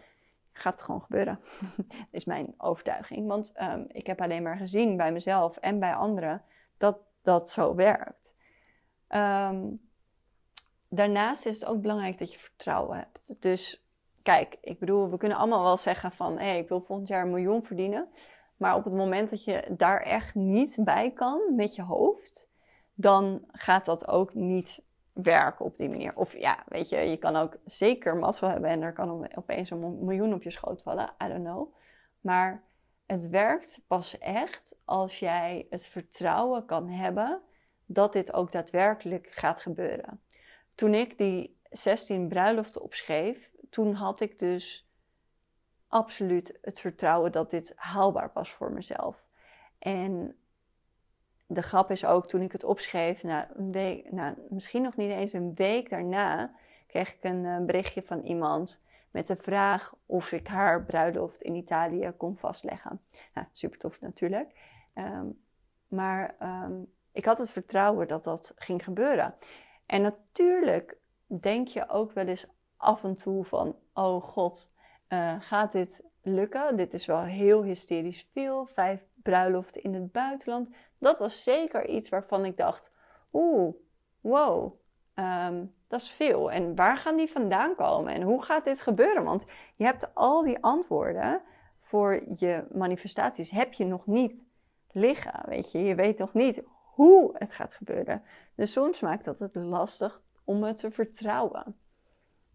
gaat 0.52 0.72
het 0.72 0.82
gewoon 0.82 1.02
gebeuren. 1.02 1.40
is 2.10 2.24
mijn 2.24 2.54
overtuiging. 2.56 3.26
Want 3.26 3.52
um, 3.62 3.86
ik 3.88 4.06
heb 4.06 4.20
alleen 4.20 4.42
maar 4.42 4.56
gezien 4.56 4.96
bij 4.96 5.12
mezelf 5.12 5.56
en 5.56 5.78
bij 5.78 5.94
anderen 5.94 6.42
dat 6.78 6.98
dat 7.22 7.50
zo 7.50 7.74
werkt. 7.74 8.36
Um, 9.08 9.87
daarnaast 10.88 11.46
is 11.46 11.54
het 11.54 11.64
ook 11.64 11.80
belangrijk 11.80 12.18
dat 12.18 12.32
je 12.32 12.38
vertrouwen 12.38 12.96
hebt. 12.96 13.34
Dus 13.40 13.84
kijk, 14.22 14.56
ik 14.60 14.78
bedoel, 14.78 15.10
we 15.10 15.16
kunnen 15.16 15.38
allemaal 15.38 15.62
wel 15.62 15.76
zeggen 15.76 16.12
van 16.12 16.38
hé, 16.38 16.44
hey, 16.44 16.58
ik 16.58 16.68
wil 16.68 16.80
volgend 16.80 17.08
jaar 17.08 17.22
een 17.22 17.30
miljoen 17.30 17.64
verdienen. 17.64 18.08
Maar 18.56 18.74
op 18.74 18.84
het 18.84 18.94
moment 18.94 19.30
dat 19.30 19.44
je 19.44 19.74
daar 19.76 20.02
echt 20.02 20.34
niet 20.34 20.78
bij 20.80 21.10
kan 21.10 21.40
met 21.56 21.74
je 21.74 21.82
hoofd, 21.82 22.48
dan 22.94 23.44
gaat 23.52 23.84
dat 23.84 24.08
ook 24.08 24.34
niet 24.34 24.86
werken 25.12 25.64
op 25.64 25.76
die 25.76 25.88
manier. 25.88 26.16
Of 26.16 26.36
ja, 26.36 26.64
weet 26.66 26.88
je, 26.88 26.96
je 26.96 27.16
kan 27.16 27.36
ook 27.36 27.56
zeker 27.64 28.16
mazzel 28.16 28.48
hebben 28.48 28.70
en 28.70 28.82
er 28.82 28.92
kan 28.92 29.36
opeens 29.36 29.70
een 29.70 30.04
miljoen 30.04 30.34
op 30.34 30.42
je 30.42 30.50
schoot 30.50 30.82
vallen. 30.82 31.10
I 31.24 31.28
don't 31.28 31.44
know. 31.44 31.74
Maar 32.20 32.62
het 33.06 33.28
werkt 33.28 33.80
pas 33.86 34.18
echt 34.18 34.76
als 34.84 35.18
jij 35.18 35.66
het 35.70 35.86
vertrouwen 35.86 36.64
kan 36.64 36.88
hebben 36.88 37.40
dat 37.86 38.12
dit 38.12 38.32
ook 38.32 38.52
daadwerkelijk 38.52 39.28
gaat 39.30 39.60
gebeuren. 39.60 40.20
Toen 40.78 40.94
ik 40.94 41.18
die 41.18 41.58
16 41.70 42.28
bruiloften 42.28 42.82
opschreef, 42.82 43.50
toen 43.70 43.92
had 43.92 44.20
ik 44.20 44.38
dus 44.38 44.88
absoluut 45.88 46.58
het 46.62 46.80
vertrouwen 46.80 47.32
dat 47.32 47.50
dit 47.50 47.72
haalbaar 47.76 48.30
was 48.34 48.50
voor 48.50 48.72
mezelf. 48.72 49.26
En 49.78 50.36
de 51.46 51.62
grap 51.62 51.90
is 51.90 52.04
ook, 52.04 52.28
toen 52.28 52.42
ik 52.42 52.52
het 52.52 52.64
opschreef, 52.64 53.22
nou, 53.22 54.34
misschien 54.48 54.82
nog 54.82 54.96
niet 54.96 55.10
eens 55.10 55.32
een 55.32 55.54
week 55.54 55.90
daarna, 55.90 56.54
kreeg 56.86 57.14
ik 57.14 57.24
een 57.24 57.44
uh, 57.44 57.60
berichtje 57.60 58.02
van 58.02 58.20
iemand 58.20 58.82
met 59.10 59.26
de 59.26 59.36
vraag 59.36 59.94
of 60.06 60.32
ik 60.32 60.46
haar 60.46 60.84
bruiloft 60.84 61.42
in 61.42 61.54
Italië 61.54 62.12
kon 62.16 62.36
vastleggen. 62.36 63.00
Nou, 63.34 63.46
super 63.52 63.78
tof 63.78 64.00
natuurlijk. 64.00 64.50
Um, 64.94 65.40
maar 65.88 66.36
um, 66.42 66.92
ik 67.12 67.24
had 67.24 67.38
het 67.38 67.52
vertrouwen 67.52 68.08
dat 68.08 68.24
dat 68.24 68.52
ging 68.56 68.84
gebeuren. 68.84 69.34
En 69.88 70.02
natuurlijk 70.02 70.98
denk 71.26 71.68
je 71.68 71.88
ook 71.88 72.12
wel 72.12 72.26
eens 72.26 72.46
af 72.76 73.04
en 73.04 73.16
toe 73.16 73.44
van, 73.44 73.76
oh 73.94 74.22
god, 74.22 74.72
uh, 75.08 75.34
gaat 75.38 75.72
dit 75.72 76.04
lukken? 76.22 76.76
Dit 76.76 76.94
is 76.94 77.06
wel 77.06 77.22
heel 77.22 77.62
hysterisch 77.62 78.28
veel. 78.32 78.66
Vijf 78.66 79.06
bruiloften 79.22 79.82
in 79.82 79.94
het 79.94 80.12
buitenland. 80.12 80.68
Dat 80.98 81.18
was 81.18 81.42
zeker 81.42 81.88
iets 81.88 82.08
waarvan 82.08 82.44
ik 82.44 82.56
dacht: 82.56 82.92
oeh, 83.32 83.74
wow, 84.20 84.72
um, 85.14 85.74
dat 85.88 86.00
is 86.00 86.10
veel. 86.10 86.50
En 86.50 86.74
waar 86.74 86.96
gaan 86.96 87.16
die 87.16 87.30
vandaan 87.30 87.74
komen? 87.74 88.14
En 88.14 88.22
hoe 88.22 88.42
gaat 88.42 88.64
dit 88.64 88.80
gebeuren? 88.80 89.24
Want 89.24 89.46
je 89.76 89.84
hebt 89.84 90.14
al 90.14 90.42
die 90.42 90.62
antwoorden 90.62 91.42
voor 91.78 92.22
je 92.36 92.66
manifestaties, 92.72 93.50
heb 93.50 93.72
je 93.72 93.84
nog 93.84 94.06
niet 94.06 94.46
liggen. 94.90 95.42
Weet 95.46 95.72
je, 95.72 95.78
je 95.78 95.94
weet 95.94 96.18
nog 96.18 96.34
niet 96.34 96.62
hoe 96.98 97.30
het 97.34 97.52
gaat 97.52 97.74
gebeuren. 97.74 98.22
Dus 98.54 98.72
soms 98.72 99.00
maakt 99.00 99.24
dat 99.24 99.38
het 99.38 99.54
lastig 99.54 100.22
om 100.44 100.62
het 100.62 100.76
te 100.76 100.90
vertrouwen. 100.90 101.76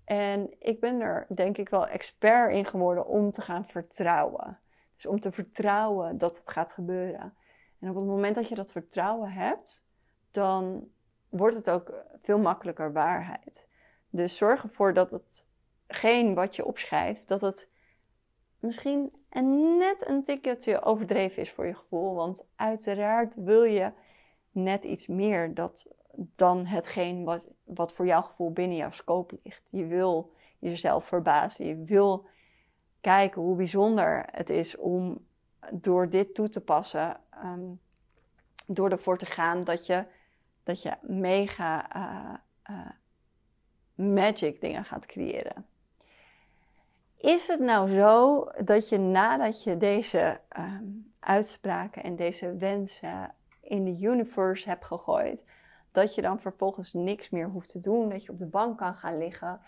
En 0.06 0.56
ik 0.60 0.80
ben 0.80 1.02
er 1.02 1.26
denk 1.36 1.58
ik 1.58 1.70
wel 1.70 1.88
expert 1.88 2.54
in 2.54 2.66
geworden 2.66 3.06
om 3.06 3.32
te 3.32 3.42
gaan 3.42 3.66
vertrouwen. 3.66 4.60
Dus 4.96 5.06
om 5.06 5.20
te 5.20 5.32
vertrouwen 5.32 6.18
dat 6.18 6.38
het 6.38 6.50
gaat 6.50 6.74
gebeuren. 6.74 7.34
En 7.80 7.90
op 7.90 7.96
het 7.96 8.06
moment 8.06 8.36
dat 8.36 8.50
je 8.50 8.56
dat 8.56 8.72
vertrouwen 8.72 9.32
hebt, 9.32 9.86
dan 10.32 10.88
wordt 11.30 11.56
het 11.56 11.70
ook 11.70 11.94
veel 12.20 12.40
makkelijker 12.40 12.94
waarheid. 12.94 13.70
Dus 14.10 14.38
zorg 14.38 14.64
ervoor 14.64 14.94
dat 14.94 15.12
hetgeen 15.88 16.34
wat 16.34 16.56
je 16.56 16.66
opschrijft, 16.66 17.28
dat 17.28 17.42
het 17.42 17.70
misschien 18.60 19.14
net 19.78 20.08
een 20.08 20.24
tikje 20.24 20.82
overdreven 20.82 21.42
is 21.42 21.52
voor 21.52 21.66
je 21.66 21.76
gevoel. 21.76 22.16
Want 22.16 22.46
uiteraard 22.56 23.36
wil 23.36 23.64
je 23.64 23.92
net 24.54 24.84
iets 24.84 25.08
meer 25.08 25.54
dat, 25.54 25.88
dan 26.36 26.66
hetgeen 26.66 27.24
wat, 27.24 27.42
wat 27.64 27.94
voor 27.94 28.06
jouw 28.06 28.22
gevoel 28.22 28.52
binnen 28.52 28.78
jouw 28.78 28.92
scope 28.92 29.40
ligt. 29.44 29.70
Je 29.72 29.86
wil 29.86 30.34
jezelf 30.60 31.06
verbazen. 31.06 31.66
Je 31.66 31.84
wil 31.84 32.26
kijken 33.02 33.42
hoe 33.42 33.56
bijzonder 33.56 34.26
het 34.32 34.50
is 34.50 34.78
om 34.78 35.26
door 35.72 36.10
dit 36.10 36.34
toe 36.36 36.50
te 36.50 36.62
passen, 36.62 37.20
um, 37.44 37.80
door 38.66 38.90
ervoor 38.90 39.18
te 39.18 39.26
gaan 39.26 39.64
dat 39.64 39.86
je, 39.86 40.06
dat 40.64 40.82
je 40.82 40.94
mega 41.02 41.96
uh, 41.96 42.34
uh, 42.76 42.90
magic 43.96 44.62
dingen 44.62 44.86
gaat 44.86 45.06
creëren. 45.06 45.66
Is 47.18 47.48
het 47.48 47.60
nou 47.60 47.94
zo 47.94 48.48
dat 48.64 48.90
je 48.90 48.98
nadat 48.98 49.64
je 49.64 49.78
deze 49.78 50.40
um, 50.58 51.14
uitspraken 51.20 52.04
en 52.04 52.16
deze 52.16 52.56
wensen 52.58 53.36
in 53.63 53.84
de 53.84 54.05
universe 54.05 54.70
hebt 54.70 54.86
gegooid, 54.86 55.43
dat 55.91 56.15
je 56.15 56.22
dan 56.22 56.39
vervolgens 56.39 56.93
niks 56.93 57.29
meer 57.29 57.50
hoeft 57.50 57.70
te 57.70 57.79
doen. 57.79 58.10
Dat 58.10 58.24
je 58.24 58.32
op 58.32 58.39
de 58.39 58.46
bank 58.46 58.77
kan 58.77 58.96
gaan 58.96 59.17
liggen 59.17 59.60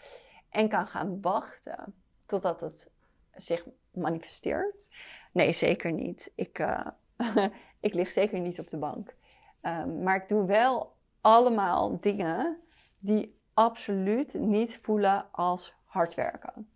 en 0.50 0.70
kan 0.70 0.88
gaan 0.88 1.22
wachten 1.22 1.94
totdat 2.26 2.60
het 2.60 2.90
zich 3.36 3.66
manifesteert. 3.92 4.90
Nee, 5.32 5.52
zeker 5.52 5.92
niet. 5.92 6.32
Ik, 6.36 6.60
uh, 6.60 6.88
ik 7.80 7.94
lig 7.94 8.12
zeker 8.12 8.40
niet 8.40 8.60
op 8.60 8.70
de 8.70 8.78
bank. 8.78 9.16
Um, 9.62 10.04
maar 10.04 10.16
ik 10.16 10.30
doe 10.30 10.46
wel 10.46 10.94
allemaal 11.22 12.00
dingen 12.00 12.58
die 13.00 13.40
absoluut 13.54 14.34
niet 14.34 14.78
voelen 14.78 15.26
als 15.32 15.74
hard 15.84 16.14
werken. 16.14 16.70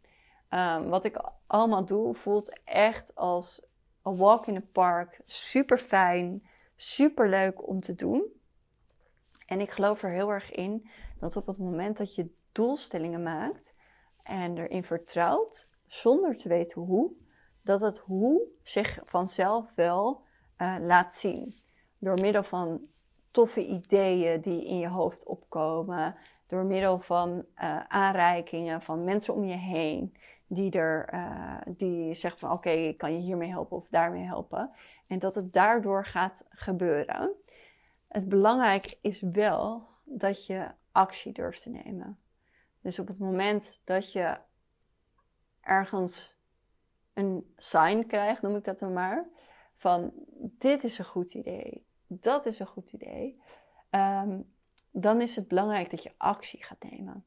Um, 0.49 0.89
wat 0.89 1.05
ik 1.05 1.21
allemaal 1.47 1.85
doe, 1.85 2.15
voelt 2.15 2.61
echt 2.63 3.15
als 3.15 3.61
een 4.03 4.17
walk 4.17 4.45
in 4.45 4.53
the 4.53 4.61
park. 4.61 5.19
Super 5.23 5.77
fijn, 5.77 6.43
super 6.81 7.29
leuk 7.29 7.67
om 7.67 7.79
te 7.79 7.95
doen. 7.95 8.23
En 9.47 9.59
ik 9.59 9.71
geloof 9.71 10.03
er 10.03 10.11
heel 10.11 10.29
erg 10.29 10.51
in 10.51 10.89
dat 11.19 11.35
op 11.35 11.45
het 11.45 11.57
moment 11.57 11.97
dat 11.97 12.15
je 12.15 12.29
doelstellingen 12.51 13.23
maakt 13.23 13.73
en 14.23 14.57
erin 14.57 14.83
vertrouwt, 14.83 15.75
zonder 15.87 16.35
te 16.35 16.49
weten 16.49 16.81
hoe, 16.81 17.11
dat 17.63 17.81
het 17.81 17.97
hoe 17.97 18.47
zich 18.63 18.99
vanzelf 19.03 19.75
wel 19.75 20.21
uh, 20.57 20.75
laat 20.79 21.13
zien. 21.13 21.53
Door 21.97 22.21
middel 22.21 22.43
van 22.43 22.81
toffe 23.31 23.65
ideeën 23.65 24.41
die 24.41 24.65
in 24.65 24.77
je 24.77 24.89
hoofd 24.89 25.25
opkomen, 25.25 26.15
door 26.47 26.65
middel 26.65 26.97
van 26.97 27.29
uh, 27.29 27.83
aanreikingen 27.87 28.81
van 28.81 29.03
mensen 29.03 29.33
om 29.33 29.43
je 29.43 29.57
heen 29.57 30.15
die, 30.49 30.71
er, 30.71 31.13
uh, 31.13 31.57
die 31.77 32.13
zeggen 32.13 32.39
van 32.39 32.51
oké, 32.51 32.69
ik 32.69 32.97
kan 32.97 33.13
je 33.13 33.19
hiermee 33.19 33.49
helpen 33.49 33.77
of 33.77 33.87
daarmee 33.89 34.23
helpen. 34.23 34.69
En 35.07 35.19
dat 35.19 35.35
het 35.35 35.53
daardoor 35.53 36.05
gaat 36.05 36.45
gebeuren. 36.49 37.31
Het 38.07 38.29
belangrijk 38.29 38.97
is 39.01 39.21
wel 39.21 39.87
dat 40.03 40.45
je 40.45 40.71
actie 40.91 41.33
durft 41.33 41.61
te 41.61 41.69
nemen. 41.69 42.19
Dus 42.81 42.99
op 42.99 43.07
het 43.07 43.19
moment 43.19 43.81
dat 43.83 44.11
je 44.11 44.37
ergens 45.61 46.37
een 47.13 47.53
sign 47.57 48.05
krijgt, 48.07 48.41
noem 48.41 48.55
ik 48.55 48.63
dat 48.63 48.79
dan 48.79 48.93
maar, 48.93 49.25
van 49.77 50.11
dit 50.39 50.83
is 50.83 50.97
een 50.97 51.05
goed 51.05 51.33
idee, 51.33 51.85
dat 52.07 52.45
is 52.45 52.59
een 52.59 52.67
goed 52.67 52.91
idee, 52.91 53.41
um, 53.89 54.53
dan 54.91 55.21
is 55.21 55.35
het 55.35 55.47
belangrijk 55.47 55.89
dat 55.89 56.03
je 56.03 56.13
actie 56.17 56.63
gaat 56.63 56.83
nemen. 56.83 57.25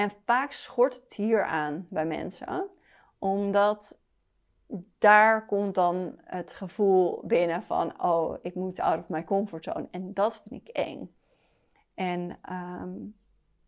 En 0.00 0.10
vaak 0.24 0.52
schort 0.52 0.94
het 0.94 1.14
hier 1.14 1.44
aan 1.44 1.86
bij 1.90 2.06
mensen, 2.06 2.68
omdat 3.18 3.98
daar 4.98 5.46
komt 5.46 5.74
dan 5.74 6.14
het 6.24 6.52
gevoel 6.52 7.22
binnen 7.26 7.62
van, 7.62 8.02
oh, 8.02 8.38
ik 8.42 8.54
moet 8.54 8.80
out 8.80 8.98
of 8.98 9.08
my 9.08 9.24
comfort 9.24 9.64
zone. 9.64 9.88
En 9.90 10.14
dat 10.14 10.42
vind 10.42 10.68
ik 10.68 10.68
eng. 10.68 11.14
En 11.94 12.38
um, 12.50 13.16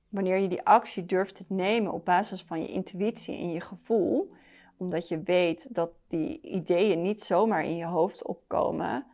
wanneer 0.09 0.37
je 0.39 0.49
die 0.49 0.67
actie 0.67 1.07
durft 1.07 1.35
te 1.35 1.45
nemen 1.49 1.93
op 1.93 2.05
basis 2.05 2.43
van 2.43 2.63
je 2.63 2.69
intuïtie 2.69 3.39
en 3.39 3.51
je 3.51 3.61
gevoel, 3.61 4.33
omdat 4.77 5.09
je 5.09 5.23
weet 5.23 5.75
dat 5.75 5.91
die 6.09 6.41
ideeën 6.41 7.03
niet 7.03 7.23
zomaar 7.23 7.65
in 7.65 7.77
je 7.77 7.87
hoofd 7.87 8.25
opkomen, 8.25 9.07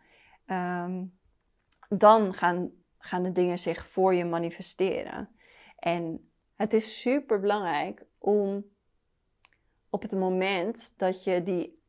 um, 0.47 1.19
dan 1.89 2.35
gaan, 2.35 2.71
gaan 2.99 3.23
de 3.23 3.33
dingen 3.33 3.59
zich 3.59 3.87
voor 3.87 4.15
je 4.15 4.25
manifesteren. 4.25 5.29
En 5.79 6.28
het 6.59 6.73
is 6.73 7.01
super 7.01 7.41
belangrijk 7.41 8.05
om 8.19 8.65
op 9.91 10.03
het 10.03 10.13
moment 10.13 10.95
dat 10.97 11.25
je 11.25 11.43
die, 11.43 11.83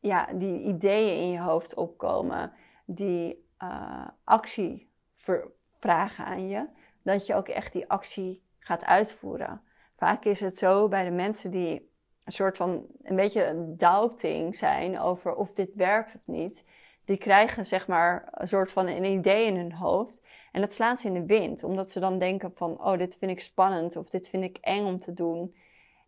ja, 0.00 0.32
die 0.32 0.62
ideeën 0.62 1.16
in 1.16 1.30
je 1.30 1.40
hoofd 1.40 1.74
opkomen, 1.74 2.52
die 2.84 3.46
uh, 3.62 4.08
actie 4.24 4.90
vragen 5.78 6.24
aan 6.24 6.48
je, 6.48 6.66
dat 7.02 7.26
je 7.26 7.34
ook 7.34 7.48
echt 7.48 7.72
die 7.72 7.88
actie 7.88 8.42
gaat 8.58 8.84
uitvoeren. 8.84 9.62
Vaak 9.96 10.24
is 10.24 10.40
het 10.40 10.56
zo 10.56 10.88
bij 10.88 11.04
de 11.04 11.10
mensen 11.10 11.50
die 11.50 11.90
een 12.24 12.32
soort 12.32 12.56
van 12.56 12.86
een 13.02 13.16
beetje 13.16 13.74
doubting 13.76 14.56
zijn 14.56 14.98
over 14.98 15.34
of 15.34 15.52
dit 15.52 15.74
werkt 15.74 16.14
of 16.14 16.22
niet. 16.24 16.64
Die 17.08 17.16
krijgen 17.16 17.66
zeg 17.66 17.86
maar 17.86 18.28
een 18.30 18.48
soort 18.48 18.72
van 18.72 18.86
een 18.86 19.04
idee 19.04 19.46
in 19.46 19.56
hun 19.56 19.72
hoofd. 19.72 20.22
En 20.52 20.60
dat 20.60 20.72
slaan 20.72 20.96
ze 20.96 21.06
in 21.06 21.14
de 21.14 21.26
wind. 21.26 21.64
Omdat 21.64 21.90
ze 21.90 22.00
dan 22.00 22.18
denken 22.18 22.52
van, 22.54 22.84
oh, 22.84 22.98
dit 22.98 23.16
vind 23.18 23.30
ik 23.30 23.40
spannend 23.40 23.96
of 23.96 24.10
dit 24.10 24.28
vind 24.28 24.44
ik 24.44 24.58
eng 24.60 24.84
om 24.84 24.98
te 24.98 25.14
doen. 25.14 25.54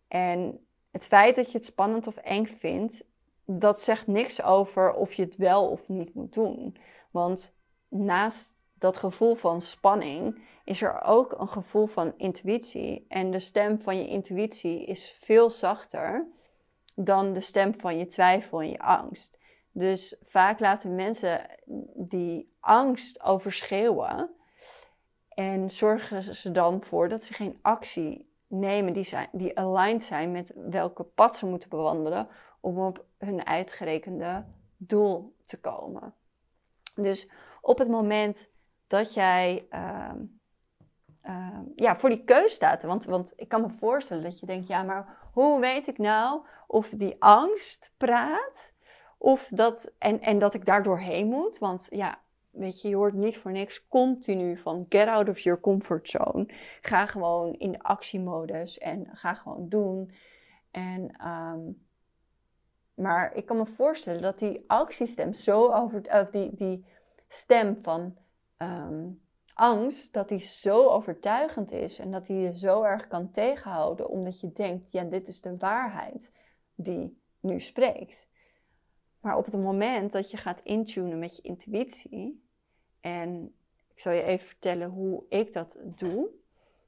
En 0.07 0.65
het 0.91 1.07
feit 1.07 1.35
dat 1.35 1.51
je 1.51 1.57
het 1.57 1.67
spannend 1.67 2.07
of 2.07 2.17
eng 2.17 2.45
vindt, 2.45 3.03
dat 3.45 3.81
zegt 3.81 4.07
niks 4.07 4.41
over 4.43 4.93
of 4.93 5.13
je 5.13 5.23
het 5.23 5.35
wel 5.35 5.69
of 5.69 5.89
niet 5.89 6.13
moet 6.13 6.33
doen. 6.33 6.77
Want 7.11 7.57
naast 7.87 8.53
dat 8.73 8.97
gevoel 8.97 9.35
van 9.35 9.61
spanning 9.61 10.41
is 10.63 10.81
er 10.81 11.01
ook 11.01 11.35
een 11.39 11.49
gevoel 11.49 11.87
van 11.87 12.13
intuïtie. 12.17 13.05
En 13.07 13.31
de 13.31 13.39
stem 13.39 13.81
van 13.81 13.97
je 13.97 14.07
intuïtie 14.07 14.85
is 14.85 15.17
veel 15.19 15.49
zachter 15.49 16.27
dan 16.95 17.33
de 17.33 17.41
stem 17.41 17.73
van 17.73 17.97
je 17.97 18.05
twijfel 18.05 18.61
en 18.61 18.69
je 18.69 18.79
angst. 18.79 19.39
Dus 19.71 20.15
vaak 20.23 20.59
laten 20.59 20.95
mensen 20.95 21.45
die 21.95 22.55
angst 22.59 23.21
overschreeuwen 23.21 24.29
en 25.29 25.71
zorgen 25.71 26.35
ze 26.35 26.51
dan 26.51 26.83
voor 26.83 27.09
dat 27.09 27.23
ze 27.23 27.33
geen 27.33 27.59
actie 27.61 28.29
nemen 28.47 28.93
die, 28.93 29.03
zijn, 29.03 29.29
die 29.31 29.57
aligned 29.59 30.03
zijn 30.03 30.31
met 30.31 30.53
welke 30.55 31.03
pad 31.03 31.37
ze 31.37 31.45
moeten 31.45 31.69
bewandelen 31.69 32.27
om 32.59 32.79
op 32.79 33.05
hun 33.17 33.45
uitgerekende 33.45 34.45
doel 34.77 35.35
te 35.45 35.59
komen. 35.59 36.13
Dus 36.95 37.29
op 37.61 37.77
het 37.77 37.87
moment 37.87 38.49
dat 38.87 39.13
jij 39.13 39.67
uh, 39.71 40.09
uh, 41.25 41.59
ja, 41.75 41.95
voor 41.95 42.09
die 42.09 42.23
keus 42.23 42.53
staat. 42.53 42.83
Want, 42.83 43.05
want 43.05 43.33
ik 43.35 43.47
kan 43.47 43.61
me 43.61 43.69
voorstellen 43.69 44.23
dat 44.23 44.39
je 44.39 44.45
denkt, 44.45 44.67
ja, 44.67 44.83
maar 44.83 45.17
hoe 45.33 45.59
weet 45.59 45.87
ik 45.87 45.97
nou 45.97 46.45
of 46.67 46.89
die 46.89 47.15
angst 47.19 47.93
praat? 47.97 48.73
Of 49.23 49.47
dat, 49.47 49.93
en, 49.97 50.21
en 50.21 50.39
dat 50.39 50.53
ik 50.53 50.65
daar 50.65 50.83
doorheen 50.83 51.27
moet? 51.27 51.57
Want 51.57 51.87
ja, 51.89 52.21
weet 52.49 52.81
je, 52.81 52.89
je 52.89 52.95
hoort 52.95 53.13
niet 53.13 53.37
voor 53.37 53.51
niks 53.51 53.87
continu 53.87 54.57
van 54.57 54.85
get 54.89 55.07
out 55.07 55.29
of 55.29 55.39
your 55.39 55.59
comfort 55.59 56.09
zone. 56.09 56.45
Ga 56.81 57.05
gewoon 57.05 57.53
in 57.53 57.71
de 57.71 57.79
actiemodus 57.83 58.77
en 58.77 59.07
ga 59.13 59.33
gewoon 59.33 59.69
doen. 59.69 60.11
En, 60.71 61.27
um, 61.27 61.85
maar 62.93 63.33
ik 63.33 63.45
kan 63.45 63.57
me 63.57 63.65
voorstellen 63.65 64.21
dat 64.21 64.39
die 64.39 64.63
actiestem 64.67 65.33
zo 65.33 65.71
over, 65.71 66.21
of 66.21 66.29
die, 66.29 66.55
die 66.55 66.85
stem 67.27 67.77
van 67.77 68.17
um, 68.57 69.21
angst, 69.53 70.13
dat 70.13 70.29
die 70.29 70.39
zo 70.39 70.87
overtuigend 70.87 71.71
is 71.71 71.99
en 71.99 72.11
dat 72.11 72.25
die 72.25 72.39
je 72.39 72.57
zo 72.57 72.83
erg 72.83 73.07
kan 73.07 73.31
tegenhouden, 73.31 74.09
omdat 74.09 74.39
je 74.39 74.51
denkt, 74.51 74.91
ja, 74.91 75.03
dit 75.03 75.27
is 75.27 75.41
de 75.41 75.57
waarheid 75.57 76.43
die 76.75 77.21
nu 77.39 77.59
spreekt. 77.59 78.29
Maar 79.21 79.37
op 79.37 79.45
het 79.45 79.53
moment 79.53 80.11
dat 80.11 80.31
je 80.31 80.37
gaat 80.37 80.61
intunen 80.63 81.19
met 81.19 81.35
je 81.35 81.41
intuïtie, 81.41 82.43
en 83.01 83.55
ik 83.93 83.99
zal 83.99 84.11
je 84.11 84.23
even 84.23 84.47
vertellen 84.47 84.89
hoe 84.89 85.23
ik 85.29 85.53
dat 85.53 85.79
doe. 85.83 86.29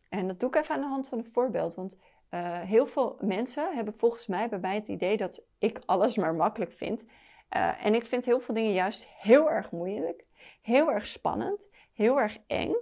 En 0.10 0.28
dat 0.28 0.40
doe 0.40 0.50
ik 0.50 0.56
even 0.56 0.76
aan 0.76 0.82
de 0.82 0.88
hand 0.88 1.08
van 1.08 1.18
een 1.18 1.32
voorbeeld. 1.32 1.76
Want 1.76 2.00
uh, 2.30 2.60
heel 2.60 2.88
veel 2.88 3.18
mensen 3.22 3.76
hebben 3.76 3.94
volgens 3.94 4.28
mij 4.28 4.50
bij 4.50 4.60
mij 4.60 4.76
het 4.76 4.88
idee 4.88 5.18
dat 5.18 5.46
ik 5.58 5.82
alles 5.86 6.16
maar 6.16 6.36
makkelijk 6.36 6.72
vind. 6.72 7.04
Uh, 7.04 7.86
en 7.86 7.94
ik 7.94 8.06
vind 8.06 8.26
heel 8.26 8.40
veel 8.40 8.54
dingen 8.54 8.74
juist 8.74 9.06
heel 9.06 9.52
erg 9.52 9.72
moeilijk, 9.72 10.26
heel 10.62 10.92
erg 10.92 11.08
spannend 11.08 11.68
heel 11.94 12.20
erg 12.20 12.38
eng. 12.48 12.76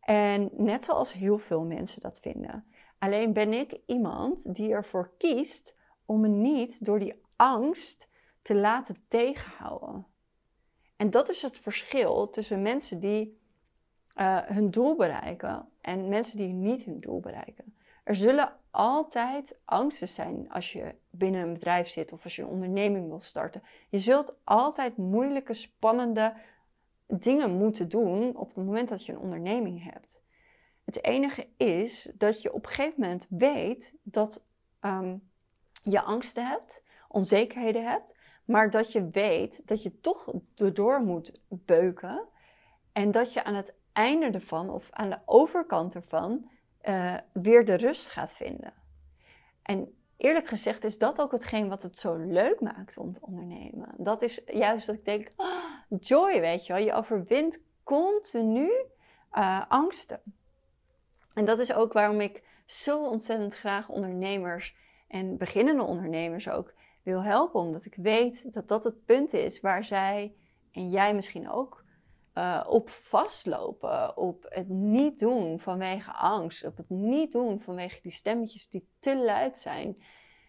En 0.00 0.50
net 0.52 0.84
zoals 0.84 1.12
heel 1.12 1.38
veel 1.38 1.64
mensen 1.64 2.00
dat 2.00 2.20
vinden. 2.20 2.66
Alleen 2.98 3.32
ben 3.32 3.52
ik 3.52 3.78
iemand 3.86 4.54
die 4.54 4.72
ervoor 4.72 5.10
kiest 5.18 5.74
om 6.06 6.20
me 6.20 6.28
niet 6.28 6.84
door 6.84 6.98
die 6.98 7.22
angst 7.36 8.08
te 8.44 8.54
laten 8.54 9.04
tegenhouden. 9.08 10.06
En 10.96 11.10
dat 11.10 11.28
is 11.28 11.42
het 11.42 11.58
verschil 11.58 12.30
tussen 12.30 12.62
mensen 12.62 13.00
die 13.00 13.40
uh, 14.16 14.38
hun 14.40 14.70
doel 14.70 14.96
bereiken 14.96 15.68
en 15.80 16.08
mensen 16.08 16.36
die 16.36 16.52
niet 16.52 16.84
hun 16.84 17.00
doel 17.00 17.20
bereiken. 17.20 17.76
Er 18.04 18.14
zullen 18.14 18.52
altijd 18.70 19.58
angsten 19.64 20.08
zijn 20.08 20.50
als 20.50 20.72
je 20.72 20.94
binnen 21.10 21.42
een 21.42 21.52
bedrijf 21.52 21.88
zit 21.88 22.12
of 22.12 22.24
als 22.24 22.36
je 22.36 22.42
een 22.42 22.48
onderneming 22.48 23.08
wil 23.08 23.20
starten. 23.20 23.62
Je 23.88 23.98
zult 23.98 24.34
altijd 24.44 24.96
moeilijke, 24.96 25.54
spannende, 25.54 26.34
dingen 27.06 27.52
moeten 27.56 27.88
doen 27.88 28.36
op 28.36 28.46
het 28.46 28.56
moment 28.56 28.88
dat 28.88 29.06
je 29.06 29.12
een 29.12 29.18
onderneming 29.18 29.92
hebt. 29.92 30.24
Het 30.84 31.04
enige 31.04 31.48
is 31.56 32.10
dat 32.14 32.42
je 32.42 32.52
op 32.52 32.66
een 32.66 32.72
gegeven 32.72 33.00
moment 33.00 33.26
weet 33.28 33.94
dat 34.02 34.44
um, 34.80 35.30
je 35.82 36.02
angsten 36.02 36.46
hebt, 36.46 36.82
onzekerheden 37.14 37.84
hebt, 37.84 38.16
maar 38.44 38.70
dat 38.70 38.92
je 38.92 39.08
weet 39.08 39.66
dat 39.66 39.82
je 39.82 40.00
toch 40.00 40.32
erdoor 40.56 41.00
moet 41.00 41.40
beuken 41.48 42.28
en 42.92 43.10
dat 43.10 43.32
je 43.32 43.44
aan 43.44 43.54
het 43.54 43.76
einde 43.92 44.26
ervan 44.26 44.70
of 44.70 44.88
aan 44.90 45.10
de 45.10 45.18
overkant 45.24 45.94
ervan 45.94 46.50
uh, 46.82 47.14
weer 47.32 47.64
de 47.64 47.74
rust 47.74 48.08
gaat 48.08 48.32
vinden. 48.32 48.72
En 49.62 49.94
eerlijk 50.16 50.48
gezegd 50.48 50.84
is 50.84 50.98
dat 50.98 51.20
ook 51.20 51.32
hetgeen 51.32 51.68
wat 51.68 51.82
het 51.82 51.98
zo 51.98 52.16
leuk 52.16 52.60
maakt 52.60 52.96
om 52.98 53.12
te 53.12 53.20
ondernemen. 53.22 53.94
Dat 53.96 54.22
is 54.22 54.42
juist 54.46 54.86
dat 54.86 54.94
ik 54.94 55.04
denk, 55.04 55.32
oh, 55.36 56.00
joy, 56.00 56.40
weet 56.40 56.66
je 56.66 56.72
wel. 56.72 56.82
Je 56.82 56.92
overwint 56.92 57.62
continu 57.82 58.70
uh, 59.32 59.62
angsten. 59.68 60.20
En 61.34 61.44
dat 61.44 61.58
is 61.58 61.72
ook 61.72 61.92
waarom 61.92 62.20
ik 62.20 62.42
zo 62.66 63.06
ontzettend 63.06 63.54
graag 63.54 63.88
ondernemers 63.88 64.76
en 65.08 65.36
beginnende 65.36 65.82
ondernemers 65.82 66.48
ook 66.48 66.74
wil 67.04 67.22
helpen. 67.22 67.60
Omdat 67.60 67.84
ik 67.84 67.94
weet 67.94 68.52
dat 68.52 68.68
dat 68.68 68.84
het 68.84 69.04
punt 69.04 69.32
is 69.32 69.60
waar 69.60 69.84
zij 69.84 70.34
en 70.72 70.90
jij 70.90 71.14
misschien 71.14 71.50
ook 71.50 71.84
uh, 72.34 72.64
op 72.68 72.90
vastlopen. 72.90 74.16
Op 74.16 74.46
het 74.48 74.68
niet 74.68 75.18
doen 75.18 75.60
vanwege 75.60 76.12
angst. 76.12 76.64
Op 76.64 76.76
het 76.76 76.88
niet 76.88 77.32
doen 77.32 77.60
vanwege 77.60 78.00
die 78.02 78.12
stemmetjes 78.12 78.68
die 78.68 78.88
te 78.98 79.16
luid 79.24 79.58
zijn. 79.58 80.02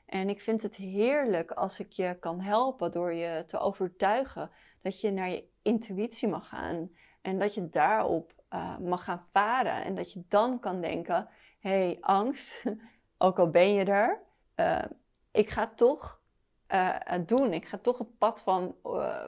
En 0.06 0.30
ik 0.30 0.42
vind 0.42 0.62
het 0.62 0.76
heerlijk 0.76 1.52
als 1.52 1.80
ik 1.80 1.92
je 1.92 2.18
kan 2.20 2.42
helpen 2.42 2.92
door 2.92 3.14
je 3.14 3.44
te 3.46 3.60
overtuigen 3.60 4.52
dat 4.82 5.02
je 5.02 5.12
naar 5.12 5.30
je 5.30 5.48
intuïtie 5.62 6.28
mag 6.28 6.48
gaan. 6.48 6.90
En 7.22 7.40
dat 7.40 7.54
je 7.54 7.70
daarop 7.70 8.34
uh, 8.50 8.78
mag 8.78 9.04
gaan 9.04 9.26
varen. 9.32 9.84
En 9.84 9.96
dat 9.96 10.14
je 10.14 10.24
dan 10.28 10.60
kan 10.60 10.82
denken: 10.82 11.28
hé, 11.60 11.70
hey, 11.70 11.98
angst, 12.02 12.64
ook 13.18 13.40
al 13.40 13.50
ben 13.50 13.74
je 13.74 13.84
er, 13.84 14.22
uh, 14.56 14.84
ik 15.32 15.50
ga 15.50 15.68
toch 15.68 16.22
uh, 16.70 16.96
doen. 17.26 17.54
Ik 17.54 17.66
ga 17.66 17.78
toch 17.78 17.98
het 17.98 18.18
pad 18.18 18.42
van 18.42 18.76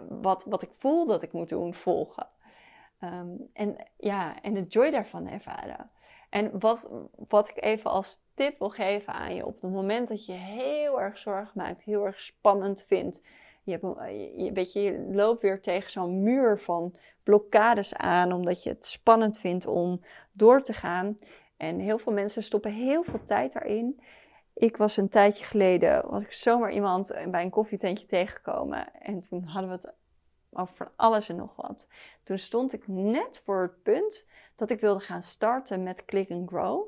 wat, 0.10 0.44
wat 0.44 0.62
ik 0.62 0.70
voel 0.72 1.06
dat 1.06 1.22
ik 1.22 1.32
moet 1.32 1.50
doen 1.50 1.74
volgen. 1.74 2.28
Um, 3.04 3.50
en 3.54 3.76
ja, 3.98 4.42
en 4.42 4.54
de 4.54 4.64
joy 4.64 4.92
daarvan 4.92 5.28
ervaren. 5.28 5.90
En 6.30 6.60
wat, 6.60 6.90
wat 7.28 7.50
ik 7.50 7.64
even 7.64 7.92
als 7.92 8.20
tip 8.34 8.60
wil 8.60 8.70
geven 8.70 9.14
aan 9.14 9.36
je 9.36 9.46
op 9.46 9.62
het 9.62 9.72
moment 9.72 10.08
dat 10.08 10.26
je 10.26 10.34
heel 10.34 11.02
erg 11.02 11.18
zorg 11.18 11.56
maakt, 11.56 11.84
heel 11.84 12.06
erg 12.06 12.22
spannend 12.22 12.86
vindt. 12.88 13.24
Je, 13.64 14.52
weet 14.54 14.74
je 14.74 15.08
loopt 15.12 15.42
weer 15.42 15.62
tegen 15.62 15.92
zo'n 15.92 16.24
muur 16.24 16.60
van 16.60 16.96
blokkades 17.24 17.96
aan, 17.96 18.32
omdat 18.32 18.64
je 18.64 18.70
het 18.70 18.86
spannend 18.86 19.38
vindt 19.38 19.66
om 19.66 20.02
door 20.32 20.62
te 20.62 20.74
gaan. 20.74 21.20
En 21.58 21.80
heel 21.80 21.98
veel 21.98 22.14
mensen 22.14 22.44
stoppen 22.44 22.72
heel 22.72 23.04
veel 23.04 23.24
tijd 23.24 23.54
daarin. 23.54 24.02
Ik 24.58 24.78
was 24.78 24.98
een 24.98 25.10
tijdje 25.10 25.46
geleden, 25.46 26.10
was 26.10 26.24
ik 26.24 26.32
zomaar 26.32 26.72
iemand 26.72 27.16
bij 27.32 27.44
een 27.44 27.50
koffietentje 27.50 28.06
tegengekomen. 28.06 29.02
En 29.02 29.22
toen 29.22 29.44
hadden 29.44 29.70
we 29.70 29.76
het 29.76 29.94
over 30.52 30.76
van 30.76 30.90
alles 30.96 31.30
en 31.30 31.36
nog 31.36 31.56
wat. 31.56 31.88
Toen 32.24 32.38
stond 32.38 32.74
ik 32.74 32.88
net 32.88 33.42
voor 33.44 33.62
het 33.62 33.84
punt 33.84 34.28
dat 34.56 34.70
ik 34.70 34.80
wilde 34.80 35.00
gaan 35.00 35.24
starten 35.24 35.84
met 35.84 36.06
Click 36.06 36.32
and 36.32 36.50
Grow. 36.50 36.86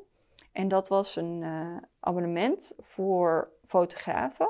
En 0.51 0.67
dat 0.67 0.87
was 0.87 1.15
een 1.15 1.41
uh, 1.41 1.77
abonnement 1.99 2.73
voor 2.79 3.51
fotografen 3.65 4.49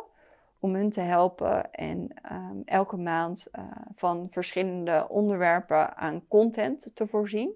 om 0.60 0.76
hun 0.76 0.90
te 0.90 1.02
helpen 1.02 1.72
en 1.72 2.14
um, 2.32 2.62
elke 2.66 2.98
maand 2.98 3.48
uh, 3.52 3.66
van 3.96 4.28
verschillende 4.30 5.06
onderwerpen 5.10 5.98
aan 5.98 6.28
content 6.28 6.96
te 6.96 7.08
voorzien. 7.08 7.54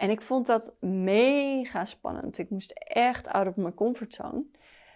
En 0.00 0.10
ik 0.10 0.22
vond 0.22 0.46
dat 0.46 0.76
mega 0.80 1.84
spannend. 1.84 2.38
Ik 2.38 2.50
moest 2.50 2.70
echt 2.84 3.28
out 3.28 3.46
of 3.46 3.56
my 3.56 3.74
comfortzone 3.74 4.44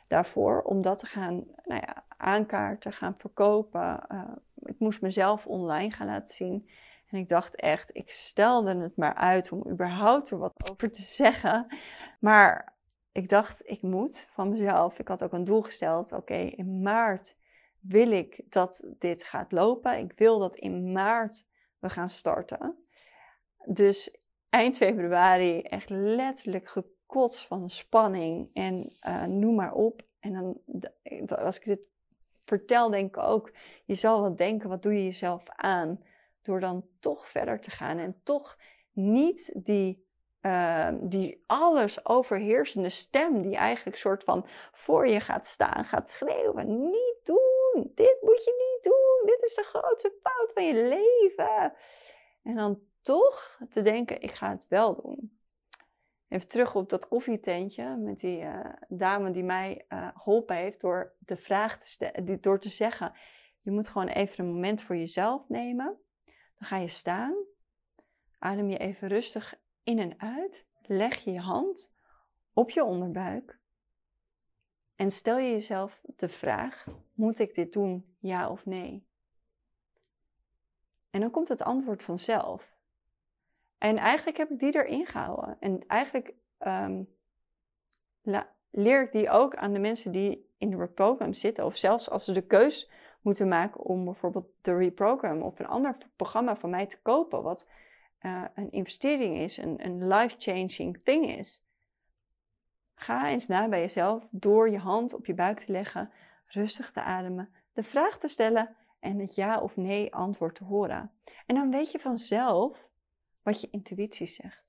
daarvoor 0.09 0.63
om 0.63 0.83
dat 0.83 0.99
te 0.99 1.07
gaan 1.07 1.45
nou 1.65 1.81
ja, 1.81 2.05
aankaarten, 2.17 2.93
gaan 2.93 3.15
verkopen. 3.19 4.03
Uh, 4.13 4.23
ik 4.63 4.79
moest 4.79 5.01
mezelf 5.01 5.47
online 5.47 5.91
gaan 5.91 6.07
laten 6.07 6.35
zien. 6.35 6.69
En 7.11 7.19
ik 7.19 7.29
dacht 7.29 7.57
echt, 7.57 7.97
ik 7.97 8.11
stelde 8.11 8.77
het 8.77 8.97
maar 8.97 9.15
uit 9.15 9.53
om 9.53 9.71
überhaupt 9.71 10.31
er 10.31 10.39
wat 10.39 10.71
over 10.71 10.91
te 10.91 11.03
zeggen. 11.03 11.67
Maar 12.21 12.75
ik 13.13 13.29
dacht, 13.29 13.69
ik 13.69 13.83
moet 13.83 14.27
van 14.31 14.49
mezelf. 14.49 14.99
Ik 14.99 15.09
had 15.09 15.23
ook 15.23 15.33
een 15.33 15.45
doel 15.45 15.63
gesteld. 15.63 16.13
Oké, 16.13 16.35
in 16.35 16.83
maart 16.83 17.37
wil 17.81 18.11
ik 18.11 18.41
dat 18.49 18.85
dit 18.99 19.25
gaat 19.25 19.53
lopen. 19.53 19.99
Ik 19.99 20.13
wil 20.17 20.39
dat 20.39 20.57
in 20.57 20.93
maart 20.93 21.45
we 21.79 21.91
gaan 21.91 22.09
starten. 22.09 22.77
Dus 23.65 24.23
eind 24.55 24.77
februari 24.77 25.61
echt 25.61 25.91
letterlijk 25.91 26.69
gekotst 26.69 27.47
van 27.47 27.71
spanning 27.71 28.51
en 28.53 28.75
uh, 29.07 29.27
noem 29.27 29.55
maar 29.55 29.73
op. 29.73 30.03
En 30.21 30.33
dan, 30.33 31.39
als 31.39 31.57
ik 31.57 31.65
dit 31.65 31.81
vertel, 32.45 32.91
denk 32.91 33.17
ik 33.17 33.23
ook, 33.23 33.53
je 33.85 33.95
zal 33.95 34.21
wel 34.21 34.37
denken, 34.37 34.69
wat 34.69 34.83
doe 34.83 34.95
je 34.95 35.05
jezelf 35.05 35.43
aan? 35.47 36.05
Door 36.43 36.61
dan 36.61 36.85
toch 37.01 37.29
verder 37.29 37.61
te 37.61 37.71
gaan 37.71 37.99
en 37.99 38.21
toch 38.25 38.59
niet 38.93 39.65
die, 39.65 40.07
uh, 40.43 40.89
die 41.01 41.45
alles 41.47 42.07
overheersende 42.07 42.91
stem, 42.91 43.43
die 43.43 43.57
eigenlijk 43.57 43.97
soort 43.97 44.25
van 44.25 44.47
voor 44.73 45.09
je 45.09 45.21
gaat 45.21 45.47
staan, 45.47 45.85
gaat 45.85 46.11
schreeuwen: 46.11 46.91
niet 46.91 47.21
doen, 47.25 47.93
dit 47.95 48.17
moet 48.21 48.45
je 48.45 48.73
niet 48.75 48.85
doen, 48.85 49.27
dit 49.27 49.43
is 49.43 49.55
de 49.55 49.63
grootste 49.63 50.13
fout 50.23 50.51
van 50.55 50.67
je 50.67 50.75
leven. 50.75 51.73
En 52.43 52.55
dan 52.55 52.81
toch 53.05 53.61
te 53.69 53.83
denken: 53.83 54.23
ik 54.23 54.31
ga 54.31 54.51
het 54.51 54.69
wel 54.69 55.03
doen. 55.03 55.39
Even 56.29 56.49
terug 56.49 56.75
op 56.75 56.89
dat 56.89 57.09
koffietentje 57.09 57.97
met 57.97 58.21
die 58.21 58.41
uh, 58.41 58.73
dame 58.89 59.31
die 59.31 59.45
mij 59.45 59.85
uh, 59.89 60.09
geholpen 60.15 60.57
heeft 60.57 60.81
door 60.81 61.15
de 61.19 61.37
vraag 61.37 61.79
te 61.79 61.87
stellen, 61.87 62.41
door 62.41 62.59
te 62.59 62.69
zeggen: 62.69 63.13
je 63.61 63.71
moet 63.71 63.89
gewoon 63.89 64.09
even 64.09 64.45
een 64.45 64.53
moment 64.53 64.83
voor 64.83 64.97
jezelf 64.97 65.49
nemen. 65.49 65.99
Dan 66.59 66.69
ga 66.69 66.77
je 66.77 66.89
staan, 66.89 67.35
adem 68.39 68.69
je 68.69 68.79
even 68.79 69.09
rustig 69.09 69.55
in 69.83 69.99
en 69.99 70.21
uit, 70.21 70.67
leg 70.83 71.19
je 71.19 71.33
je 71.33 71.41
hand 71.41 71.95
op 72.53 72.71
je 72.71 72.85
onderbuik 72.85 73.63
en 74.97 75.11
stel 75.11 75.39
je 75.39 75.51
jezelf 75.51 76.01
de 76.17 76.29
vraag: 76.29 76.87
moet 77.13 77.39
ik 77.39 77.55
dit 77.55 77.73
doen, 77.73 78.17
ja 78.19 78.51
of 78.51 78.67
nee? 78.67 79.07
En 81.11 81.21
dan 81.21 81.31
komt 81.31 81.49
het 81.49 81.63
antwoord 81.63 82.03
vanzelf. 82.03 82.77
En 83.79 83.97
eigenlijk 83.97 84.37
heb 84.37 84.51
ik 84.51 84.59
die 84.59 84.75
erin 84.75 85.07
gehouden. 85.07 85.57
En 85.61 85.87
eigenlijk 85.87 86.35
um, 86.59 87.09
leer 88.71 89.03
ik 89.03 89.13
die 89.13 89.31
ook 89.31 89.55
aan 89.55 89.73
de 89.73 89.79
mensen 89.79 90.13
die 90.13 90.53
in 90.59 90.71
de 90.71 90.77
reprogram 90.77 91.33
zitten. 91.33 91.65
Of 91.65 91.77
zelfs 91.77 92.11
als 92.11 92.25
ze 92.25 92.33
de 92.33 92.47
keus 92.47 92.91
moeten 93.21 93.49
maken 93.49 93.81
om 93.81 94.05
bijvoorbeeld 94.05 94.47
de 94.61 94.77
reprogram 94.77 95.43
of 95.43 95.59
een 95.59 95.67
ander 95.67 95.97
programma 96.17 96.57
van 96.57 96.71
mij 96.71 96.87
te 96.87 97.01
kopen. 97.03 97.43
Wat 97.43 97.71
uh, 98.21 98.45
een 98.55 98.71
investering 98.71 99.37
is, 99.37 99.57
een, 99.57 99.85
een 99.85 100.07
life-changing 100.07 101.01
thing 101.05 101.37
is. 101.37 101.63
Ga 102.95 103.29
eens 103.29 103.47
na 103.47 103.69
bij 103.69 103.81
jezelf 103.81 104.27
door 104.31 104.71
je 104.71 104.79
hand 104.79 105.15
op 105.15 105.27
je 105.27 105.35
buik 105.35 105.59
te 105.59 105.73
leggen, 105.73 106.11
rustig 106.47 106.93
te 106.93 107.03
ademen, 107.03 107.55
de 107.73 107.83
vraag 107.83 108.19
te 108.19 108.29
stellen 108.29 108.77
en 109.01 109.19
het 109.19 109.35
ja 109.35 109.61
of 109.61 109.77
nee 109.77 110.15
antwoord 110.15 110.55
te 110.55 110.65
horen. 110.65 111.11
En 111.47 111.55
dan 111.55 111.71
weet 111.71 111.93
je 111.93 111.99
vanzelf 111.99 112.89
wat 113.45 113.61
je 113.61 113.69
intuïtie 113.71 114.27
zegt. 114.27 114.65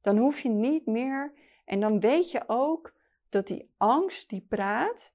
Dan 0.00 0.16
hoef 0.16 0.40
je 0.40 0.48
niet 0.48 0.86
meer, 0.86 1.32
en 1.64 1.80
dan 1.80 2.00
weet 2.00 2.30
je 2.30 2.42
ook 2.46 2.94
dat 3.28 3.46
die 3.46 3.70
angst 3.76 4.28
die 4.28 4.46
praat, 4.48 5.12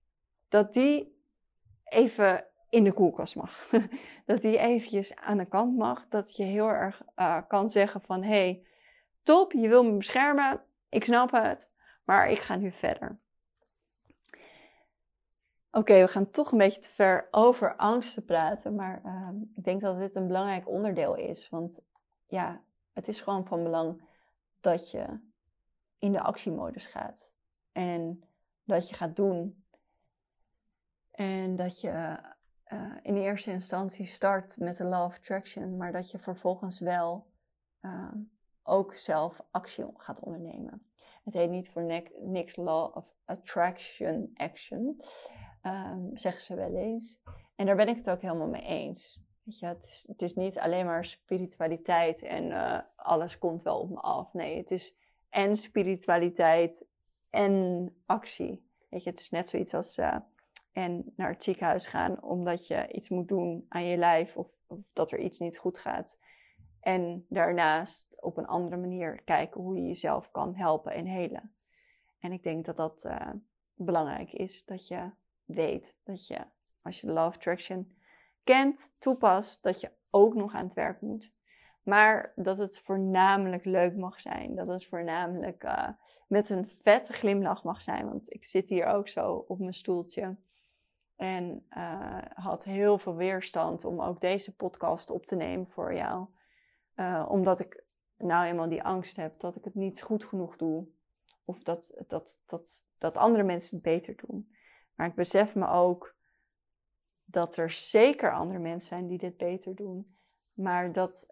dat 0.49 0.73
die 0.73 1.19
even 1.83 2.45
in 2.69 2.83
de 2.83 2.93
koelkast 2.93 3.35
mag. 3.35 3.69
dat 4.25 4.41
die 4.41 4.57
eventjes 4.57 5.15
aan 5.15 5.37
de 5.37 5.45
kant 5.45 5.77
mag. 5.77 6.07
Dat 6.07 6.35
je 6.35 6.43
heel 6.43 6.67
erg 6.67 7.01
uh, 7.15 7.37
kan 7.47 7.69
zeggen 7.69 8.01
van, 8.01 8.23
hey, 8.23 8.65
top, 9.23 9.51
je 9.51 9.67
wil 9.67 9.83
me 9.83 9.97
beschermen, 9.97 10.61
ik 10.89 11.03
snap 11.03 11.31
het, 11.31 11.67
maar 12.05 12.29
ik 12.29 12.39
ga 12.39 12.55
nu 12.55 12.71
verder. 12.71 13.19
Oké, 15.71 15.99
we 15.99 16.07
gaan 16.07 16.31
toch 16.31 16.51
een 16.51 16.57
beetje 16.57 16.81
te 16.81 16.89
ver 16.89 17.27
over 17.31 17.75
angst 17.75 18.13
te 18.13 18.25
praten, 18.25 18.75
maar 18.75 19.01
uh, 19.05 19.29
ik 19.55 19.63
denk 19.63 19.81
dat 19.81 19.99
dit 19.99 20.15
een 20.15 20.27
belangrijk 20.27 20.67
onderdeel 20.67 21.15
is. 21.15 21.49
Want 21.49 21.85
ja, 22.31 22.61
het 22.93 23.07
is 23.07 23.21
gewoon 23.21 23.45
van 23.45 23.63
belang 23.63 24.01
dat 24.59 24.91
je 24.91 25.19
in 25.97 26.11
de 26.11 26.21
actiemodus 26.21 26.85
gaat. 26.85 27.33
En 27.71 28.23
dat 28.63 28.89
je 28.89 28.95
gaat 28.95 29.15
doen. 29.15 29.65
En 31.11 31.55
dat 31.55 31.81
je 31.81 32.19
uh, 32.67 32.97
in 33.01 33.17
eerste 33.17 33.51
instantie 33.51 34.05
start 34.05 34.57
met 34.57 34.77
de 34.77 34.83
law 34.83 35.05
of 35.05 35.17
attraction, 35.17 35.77
maar 35.77 35.91
dat 35.91 36.11
je 36.11 36.19
vervolgens 36.19 36.79
wel 36.79 37.27
uh, 37.81 38.11
ook 38.63 38.95
zelf 38.95 39.41
actie 39.51 39.85
gaat 39.97 40.19
ondernemen. 40.19 40.85
Het 41.23 41.33
heet 41.33 41.49
niet 41.49 41.69
voor 41.69 42.03
niks 42.19 42.55
law 42.55 42.97
of 42.97 43.15
attraction 43.25 44.31
action, 44.33 45.01
um, 45.63 46.17
zeggen 46.17 46.41
ze 46.41 46.55
wel 46.55 46.75
eens. 46.75 47.21
En 47.55 47.65
daar 47.65 47.75
ben 47.75 47.87
ik 47.87 47.95
het 47.95 48.09
ook 48.09 48.21
helemaal 48.21 48.47
mee 48.47 48.65
eens. 48.65 49.23
Weet 49.43 49.59
je, 49.59 49.65
het, 49.65 50.21
is, 50.21 50.35
niet 50.35 50.59
alleen 50.59 50.85
maar 50.85 51.05
spiritualiteit 51.05 52.21
en 52.21 52.43
uh, 52.43 52.79
alles 52.95 53.37
komt 53.37 53.63
wel 53.63 53.79
op 53.79 53.89
me 53.89 53.99
af. 53.99 54.33
Nee, 54.33 54.57
het 54.57 54.71
is 54.71 54.95
en 55.29 55.57
spiritualiteit 55.57 56.87
en 57.29 57.95
actie. 58.05 58.69
Weet 58.89 59.03
je, 59.03 59.09
het 59.09 59.19
is 59.19 59.29
net 59.29 59.49
zoiets 59.49 59.73
als 59.73 59.97
uh, 59.97 60.15
en 60.71 61.13
naar 61.15 61.29
het 61.29 61.43
ziekenhuis 61.43 61.87
gaan 61.87 62.23
omdat 62.23 62.67
je 62.67 62.91
iets 62.91 63.09
moet 63.09 63.27
doen 63.27 63.65
aan 63.69 63.85
je 63.85 63.97
lijf 63.97 64.37
of, 64.37 64.51
of, 64.67 64.79
dat 64.93 65.11
er 65.11 65.19
iets 65.19 65.39
niet 65.39 65.57
goed 65.57 65.77
gaat. 65.77 66.19
En 66.79 67.25
daarnaast 67.29 68.07
op 68.15 68.37
een 68.37 68.47
andere 68.47 68.77
manier 68.77 69.21
kijken 69.23 69.61
hoe 69.61 69.75
je 69.75 69.87
jezelf 69.87 70.31
kan 70.31 70.55
helpen 70.55 70.93
en 70.93 71.05
helen. 71.05 71.53
En 72.19 72.31
ik 72.31 72.43
denk 72.43 72.65
dat 72.65 72.75
dat 72.75 73.03
uh, 73.05 73.29
belangrijk 73.75 74.33
is, 74.33 74.65
dat 74.65 74.87
je 74.87 75.09
weet 75.45 75.95
dat 76.03 76.27
je, 76.27 76.37
als 76.81 77.01
je 77.01 77.07
de 77.07 77.13
Love 77.13 77.37
Attraction 77.37 77.95
kent, 78.43 78.95
toepast, 78.99 79.63
dat 79.63 79.81
je 79.81 79.91
ook 80.09 80.35
nog 80.35 80.53
aan 80.53 80.65
het 80.65 80.73
werk 80.73 81.01
moet. 81.01 81.33
Maar 81.83 82.33
dat 82.35 82.57
het 82.57 82.79
voornamelijk 82.79 83.65
leuk 83.65 83.95
mag 83.95 84.21
zijn. 84.21 84.55
Dat 84.55 84.67
het 84.67 84.85
voornamelijk 84.85 85.63
uh, 85.63 85.89
met 86.27 86.49
een 86.49 86.69
vette 86.69 87.13
glimlach 87.13 87.63
mag 87.63 87.81
zijn. 87.81 88.05
Want 88.05 88.33
ik 88.33 88.45
zit 88.45 88.69
hier 88.69 88.85
ook 88.85 89.07
zo 89.07 89.45
op 89.47 89.59
mijn 89.59 89.73
stoeltje. 89.73 90.35
En 91.15 91.65
uh, 91.77 92.17
had 92.33 92.63
heel 92.63 92.97
veel 92.97 93.15
weerstand 93.15 93.85
om 93.85 94.01
ook 94.01 94.21
deze 94.21 94.55
podcast 94.55 95.09
op 95.09 95.25
te 95.25 95.35
nemen 95.35 95.67
voor 95.67 95.93
jou. 95.93 96.25
Uh, 96.95 97.25
omdat 97.29 97.59
ik 97.59 97.83
nou 98.17 98.45
eenmaal 98.45 98.69
die 98.69 98.83
angst 98.83 99.15
heb 99.15 99.39
dat 99.39 99.55
ik 99.55 99.63
het 99.63 99.75
niet 99.75 100.01
goed 100.01 100.23
genoeg 100.23 100.57
doe. 100.57 100.87
Of 101.45 101.63
dat, 101.63 102.03
dat, 102.07 102.43
dat, 102.45 102.85
dat 102.97 103.15
andere 103.15 103.43
mensen 103.43 103.75
het 103.75 103.85
beter 103.85 104.15
doen. 104.27 104.55
Maar 104.95 105.07
ik 105.07 105.15
besef 105.15 105.55
me 105.55 105.67
ook 105.67 106.15
dat 107.31 107.57
er 107.57 107.71
zeker 107.71 108.33
andere 108.33 108.59
mensen 108.59 108.87
zijn 108.87 109.07
die 109.07 109.17
dit 109.17 109.37
beter 109.37 109.75
doen. 109.75 110.15
Maar 110.55 110.93
dat 110.93 111.27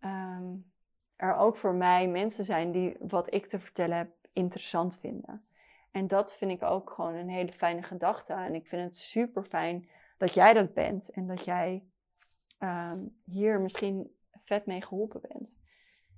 um, 0.00 0.72
er 1.16 1.36
ook 1.36 1.56
voor 1.56 1.74
mij 1.74 2.08
mensen 2.08 2.44
zijn 2.44 2.72
die 2.72 2.96
wat 2.98 3.34
ik 3.34 3.46
te 3.46 3.60
vertellen 3.60 3.96
heb 3.96 4.10
interessant 4.32 4.98
vinden. 4.98 5.46
En 5.90 6.06
dat 6.08 6.36
vind 6.36 6.50
ik 6.50 6.62
ook 6.62 6.90
gewoon 6.90 7.14
een 7.14 7.28
hele 7.28 7.52
fijne 7.52 7.82
gedachte. 7.82 8.32
En 8.32 8.54
ik 8.54 8.66
vind 8.66 8.82
het 8.82 8.96
super 8.96 9.44
fijn 9.44 9.88
dat 10.18 10.34
jij 10.34 10.52
dat 10.52 10.74
bent 10.74 11.10
en 11.10 11.26
dat 11.26 11.44
jij 11.44 11.84
um, 12.58 13.20
hier 13.24 13.60
misschien 13.60 14.16
vet 14.44 14.66
mee 14.66 14.82
geholpen 14.82 15.20
bent. 15.28 15.56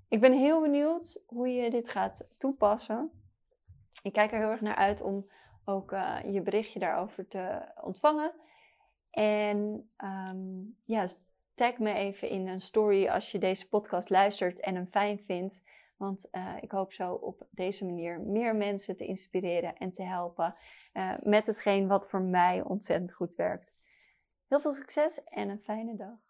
Ik 0.08 0.20
ben 0.20 0.32
heel 0.32 0.60
benieuwd 0.60 1.22
hoe 1.26 1.48
je 1.48 1.70
dit 1.70 1.88
gaat 1.88 2.36
toepassen. 2.38 3.10
Ik 4.02 4.12
kijk 4.12 4.32
er 4.32 4.38
heel 4.38 4.50
erg 4.50 4.60
naar 4.60 4.76
uit 4.76 5.00
om 5.00 5.24
ook 5.64 5.92
uh, 5.92 6.18
je 6.24 6.42
berichtje 6.42 6.78
daarover 6.78 7.28
te 7.28 7.72
ontvangen. 7.82 8.32
En 9.10 9.90
um, 9.96 10.76
ja, 10.84 11.06
tag 11.54 11.78
me 11.78 11.92
even 11.92 12.28
in 12.28 12.48
een 12.48 12.60
story 12.60 13.08
als 13.08 13.32
je 13.32 13.38
deze 13.38 13.68
podcast 13.68 14.10
luistert 14.10 14.60
en 14.60 14.74
hem 14.74 14.86
fijn 14.86 15.18
vindt. 15.18 15.60
Want 15.98 16.28
uh, 16.32 16.56
ik 16.60 16.70
hoop 16.70 16.92
zo 16.92 17.12
op 17.12 17.46
deze 17.50 17.84
manier 17.84 18.20
meer 18.20 18.56
mensen 18.56 18.96
te 18.96 19.06
inspireren 19.06 19.76
en 19.76 19.92
te 19.92 20.02
helpen 20.02 20.54
uh, 20.94 21.16
met 21.16 21.46
hetgeen 21.46 21.86
wat 21.86 22.08
voor 22.08 22.22
mij 22.22 22.62
ontzettend 22.62 23.12
goed 23.12 23.34
werkt. 23.34 23.72
Heel 24.48 24.60
veel 24.60 24.72
succes 24.72 25.22
en 25.22 25.48
een 25.48 25.62
fijne 25.62 25.96
dag. 25.96 26.23